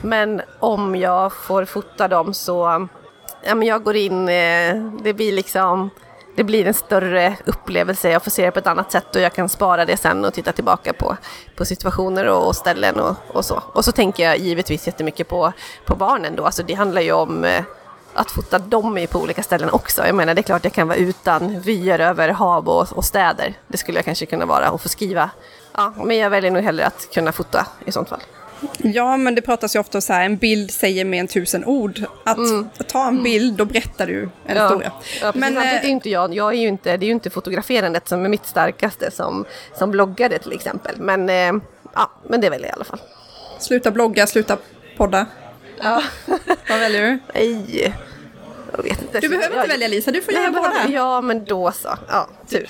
Men 0.02 0.42
om 0.58 0.96
jag 0.96 1.32
får 1.32 1.64
fota 1.64 2.08
dem 2.08 2.34
så 2.34 2.88
ja, 3.42 3.54
men 3.54 3.68
jag 3.68 3.82
går 3.82 3.96
in, 3.96 4.28
eh, 4.28 4.74
det 5.02 5.14
blir 5.14 5.32
liksom 5.32 5.90
det 6.34 6.44
blir 6.44 6.66
en 6.66 6.74
större 6.74 7.36
upplevelse, 7.44 8.10
jag 8.10 8.22
får 8.22 8.30
se 8.30 8.44
det 8.44 8.50
på 8.50 8.58
ett 8.58 8.66
annat 8.66 8.92
sätt 8.92 9.16
och 9.16 9.22
jag 9.22 9.32
kan 9.32 9.48
spara 9.48 9.84
det 9.84 9.96
sen 9.96 10.24
och 10.24 10.34
titta 10.34 10.52
tillbaka 10.52 10.92
på, 10.92 11.16
på 11.56 11.64
situationer 11.64 12.28
och, 12.28 12.46
och 12.46 12.56
ställen 12.56 13.00
och, 13.00 13.16
och 13.28 13.44
så. 13.44 13.62
Och 13.72 13.84
så 13.84 13.92
tänker 13.92 14.22
jag 14.24 14.38
givetvis 14.38 14.86
jättemycket 14.86 15.28
på, 15.28 15.52
på 15.86 15.96
barnen 15.96 16.36
då, 16.36 16.44
alltså 16.44 16.62
det 16.62 16.74
handlar 16.74 17.02
ju 17.02 17.12
om 17.12 17.44
eh, 17.44 17.64
att 18.14 18.30
fota 18.30 18.58
dem 18.58 19.06
på 19.10 19.20
olika 19.20 19.42
ställen 19.42 19.70
också. 19.70 20.06
Jag 20.06 20.14
menar 20.14 20.34
det 20.34 20.40
är 20.40 20.42
klart 20.42 20.64
jag 20.64 20.72
kan 20.72 20.88
vara 20.88 20.98
utan 20.98 21.60
vyer 21.60 21.98
över 21.98 22.28
hav 22.28 22.68
och, 22.68 22.92
och 22.92 23.04
städer. 23.04 23.54
Det 23.68 23.78
skulle 23.78 23.98
jag 23.98 24.04
kanske 24.04 24.26
kunna 24.26 24.46
vara 24.46 24.70
och 24.70 24.80
få 24.80 24.88
skriva. 24.88 25.30
Ja, 25.76 25.92
men 25.96 26.16
jag 26.16 26.30
väljer 26.30 26.50
nog 26.50 26.62
hellre 26.62 26.86
att 26.86 27.08
kunna 27.14 27.32
fota 27.32 27.66
i 27.84 27.92
sånt 27.92 28.08
fall. 28.08 28.20
Ja, 28.78 29.16
men 29.16 29.34
det 29.34 29.42
pratas 29.42 29.76
ju 29.76 29.80
ofta 29.80 29.98
om 29.98 30.02
så 30.02 30.12
här, 30.12 30.24
en 30.24 30.36
bild 30.36 30.70
säger 30.70 31.04
mer 31.04 31.20
än 31.20 31.28
tusen 31.28 31.64
ord. 31.64 32.04
Att 32.24 32.38
ta 32.88 33.08
en 33.08 33.22
bild, 33.22 33.54
då 33.56 33.64
berättar 33.64 34.06
du 34.06 34.28
en 34.46 34.56
historia. 34.62 34.92
Ja, 35.22 35.32
men, 35.34 35.56
eh, 35.56 35.84
är 35.84 35.88
inte 35.88 36.10
jag, 36.10 36.34
jag 36.34 36.52
är 36.54 36.58
ju 36.58 36.68
inte, 36.68 36.96
det 36.96 37.04
är 37.04 37.08
ju 37.08 37.12
inte 37.12 37.30
fotograferandet 37.30 38.08
som 38.08 38.24
är 38.24 38.28
mitt 38.28 38.46
starkaste 38.46 39.10
som, 39.10 39.44
som 39.78 39.90
bloggare 39.90 40.38
till 40.38 40.52
exempel. 40.52 40.94
Men, 40.98 41.28
eh, 41.28 41.52
ja, 41.94 42.10
men 42.28 42.40
det 42.40 42.50
väljer 42.50 42.66
jag 42.66 42.72
i 42.72 42.76
alla 42.76 42.84
fall. 42.84 43.00
sluta 43.58 43.90
blogga, 43.90 44.26
sluta 44.26 44.56
podda. 44.96 45.26
Ja. 45.82 46.02
Vad 46.68 46.78
väljer 46.80 47.02
du? 47.02 47.18
Nej, 47.34 47.94
jag 48.76 48.82
vet 48.82 49.02
inte. 49.02 49.20
Du 49.20 49.28
behöver 49.28 49.56
inte 49.56 49.68
välja 49.68 49.88
Lisa, 49.88 50.10
du 50.10 50.22
får 50.22 50.34
göra 50.34 50.50
båda. 50.50 50.88
ja, 50.88 51.20
men 51.20 51.44
då 51.44 51.72
så. 51.72 51.98
Ja, 52.08 52.28
tur. 52.48 52.68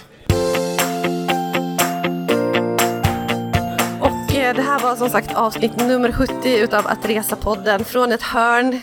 Eh, 4.52 4.56
det 4.56 4.62
här 4.62 4.80
var 4.80 4.96
som 4.96 5.10
sagt 5.10 5.34
avsnitt 5.34 5.76
nummer 5.76 6.12
70 6.12 6.34
utav 6.56 6.86
Att 6.86 7.04
Resa-podden 7.04 7.84
från 7.84 8.12
ett 8.12 8.22
hörn 8.22 8.80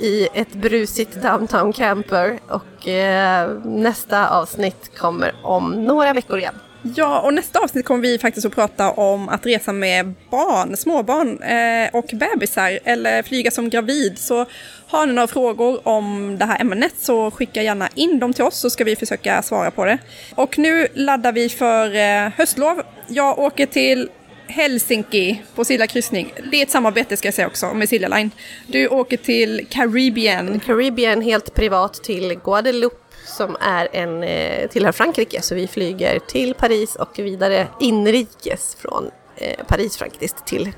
i 0.00 0.28
ett 0.34 0.52
brusigt 0.52 1.22
downtown 1.22 1.72
camper 1.72 2.38
och 2.48 2.88
eh, 2.88 3.50
nästa 3.64 4.28
avsnitt 4.28 4.98
kommer 4.98 5.34
om 5.42 5.84
några 5.84 6.12
veckor 6.12 6.38
igen. 6.38 6.54
Ja, 6.96 7.20
och 7.20 7.34
nästa 7.34 7.58
avsnitt 7.58 7.84
kommer 7.84 8.02
vi 8.02 8.18
faktiskt 8.18 8.46
att 8.46 8.54
prata 8.54 8.90
om 8.90 9.28
att 9.28 9.46
resa 9.46 9.72
med 9.72 10.14
barn, 10.30 10.76
småbarn 10.76 11.42
eh, 11.42 11.90
och 11.92 12.10
bebisar 12.12 12.78
eller 12.84 13.22
flyga 13.22 13.50
som 13.50 13.70
gravid. 13.70 14.18
Så 14.18 14.46
har 14.88 15.06
ni 15.06 15.12
några 15.12 15.28
frågor 15.28 15.88
om 15.88 16.36
det 16.38 16.44
här 16.44 16.60
ämnet 16.60 16.94
så 16.98 17.30
skicka 17.30 17.62
gärna 17.62 17.88
in 17.94 18.18
dem 18.18 18.32
till 18.32 18.44
oss 18.44 18.58
så 18.58 18.70
ska 18.70 18.84
vi 18.84 18.96
försöka 18.96 19.42
svara 19.42 19.70
på 19.70 19.84
det. 19.84 19.98
Och 20.34 20.58
nu 20.58 20.86
laddar 20.94 21.32
vi 21.32 21.48
för 21.48 21.94
eh, 21.94 22.32
höstlov. 22.36 22.82
Jag 23.08 23.38
åker 23.38 23.66
till 23.66 24.08
Helsinki 24.52 25.42
på 25.54 25.64
Silja 25.64 25.86
kryssning. 25.86 26.34
Det 26.50 26.56
är 26.56 26.62
ett 26.62 26.70
samarbete 26.70 27.16
ska 27.16 27.28
jag 27.28 27.34
säga 27.34 27.46
också 27.46 27.74
med 27.74 27.88
Silja 27.88 28.08
Line. 28.08 28.30
Du 28.66 28.88
åker 28.88 29.16
till 29.16 29.66
Caribbean. 29.70 30.60
Caribbean 30.60 31.20
helt 31.20 31.54
privat 31.54 31.94
till 31.94 32.40
Guadeloupe 32.44 32.96
som 33.26 33.56
är 33.60 33.88
en, 33.92 34.22
eh, 34.22 34.68
tillhör 34.68 34.92
Frankrike. 34.92 35.42
Så 35.42 35.54
vi 35.54 35.68
flyger 35.68 36.18
till 36.18 36.54
Paris 36.54 36.96
och 36.96 37.18
vidare 37.18 37.66
inrikes 37.80 38.76
från 38.80 39.10
eh, 39.36 39.64
Paris 39.66 39.96
faktiskt 39.96 40.46
till, 40.46 40.72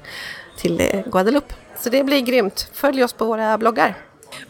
till 0.58 0.80
eh, 0.80 1.10
Guadeloupe. 1.10 1.54
Så 1.80 1.90
det 1.90 2.04
blir 2.04 2.20
grymt. 2.20 2.70
Följ 2.72 3.04
oss 3.04 3.12
på 3.12 3.24
våra 3.24 3.58
bloggar. 3.58 3.94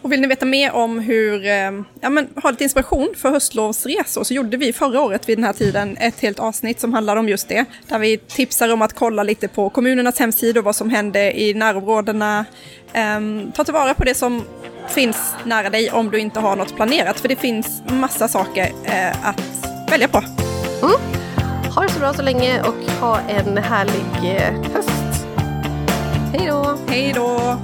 Och 0.02 0.12
vill 0.12 0.20
ni 0.20 0.26
veta 0.26 0.46
mer 0.46 0.72
om 0.72 0.98
hur, 0.98 1.46
eh, 1.46 1.70
ja 2.00 2.10
men 2.10 2.28
ha 2.42 2.50
lite 2.50 2.64
inspiration 2.64 3.14
för 3.16 3.30
höstlovsresor 3.30 4.24
så 4.24 4.34
gjorde 4.34 4.56
vi 4.56 4.72
förra 4.72 5.00
året 5.00 5.28
vid 5.28 5.38
den 5.38 5.44
här 5.44 5.52
tiden 5.52 5.96
ett 5.96 6.20
helt 6.20 6.38
avsnitt 6.38 6.80
som 6.80 6.92
handlade 6.92 7.20
om 7.20 7.28
just 7.28 7.48
det. 7.48 7.64
Där 7.88 7.98
vi 7.98 8.18
tipsar 8.18 8.72
om 8.72 8.82
att 8.82 8.92
kolla 8.92 9.22
lite 9.22 9.48
på 9.48 9.70
kommunernas 9.70 10.18
hemsidor, 10.18 10.62
vad 10.62 10.76
som 10.76 10.90
händer 10.90 11.36
i 11.36 11.54
närområdena. 11.54 12.44
Ehm, 12.92 13.52
ta 13.52 13.64
tillvara 13.64 13.94
på 13.94 14.04
det 14.04 14.14
som 14.14 14.42
finns 14.88 15.34
nära 15.44 15.70
dig 15.70 15.90
om 15.90 16.10
du 16.10 16.18
inte 16.18 16.40
har 16.40 16.56
något 16.56 16.76
planerat, 16.76 17.20
för 17.20 17.28
det 17.28 17.36
finns 17.36 17.82
massa 17.86 18.28
saker 18.28 18.72
eh, 18.84 19.28
att 19.28 19.42
välja 19.90 20.08
på. 20.08 20.22
Ha 21.74 21.82
det 21.82 21.88
så 21.88 21.98
bra 21.98 22.14
så 22.14 22.22
länge 22.22 22.62
och 22.62 23.00
ha 23.00 23.20
en 23.20 23.58
härlig 23.58 24.36
eh, 24.36 24.72
höst. 24.72 25.26
Hej 26.32 26.46
då! 26.46 26.78
Hej 26.88 27.12
då! 27.14 27.58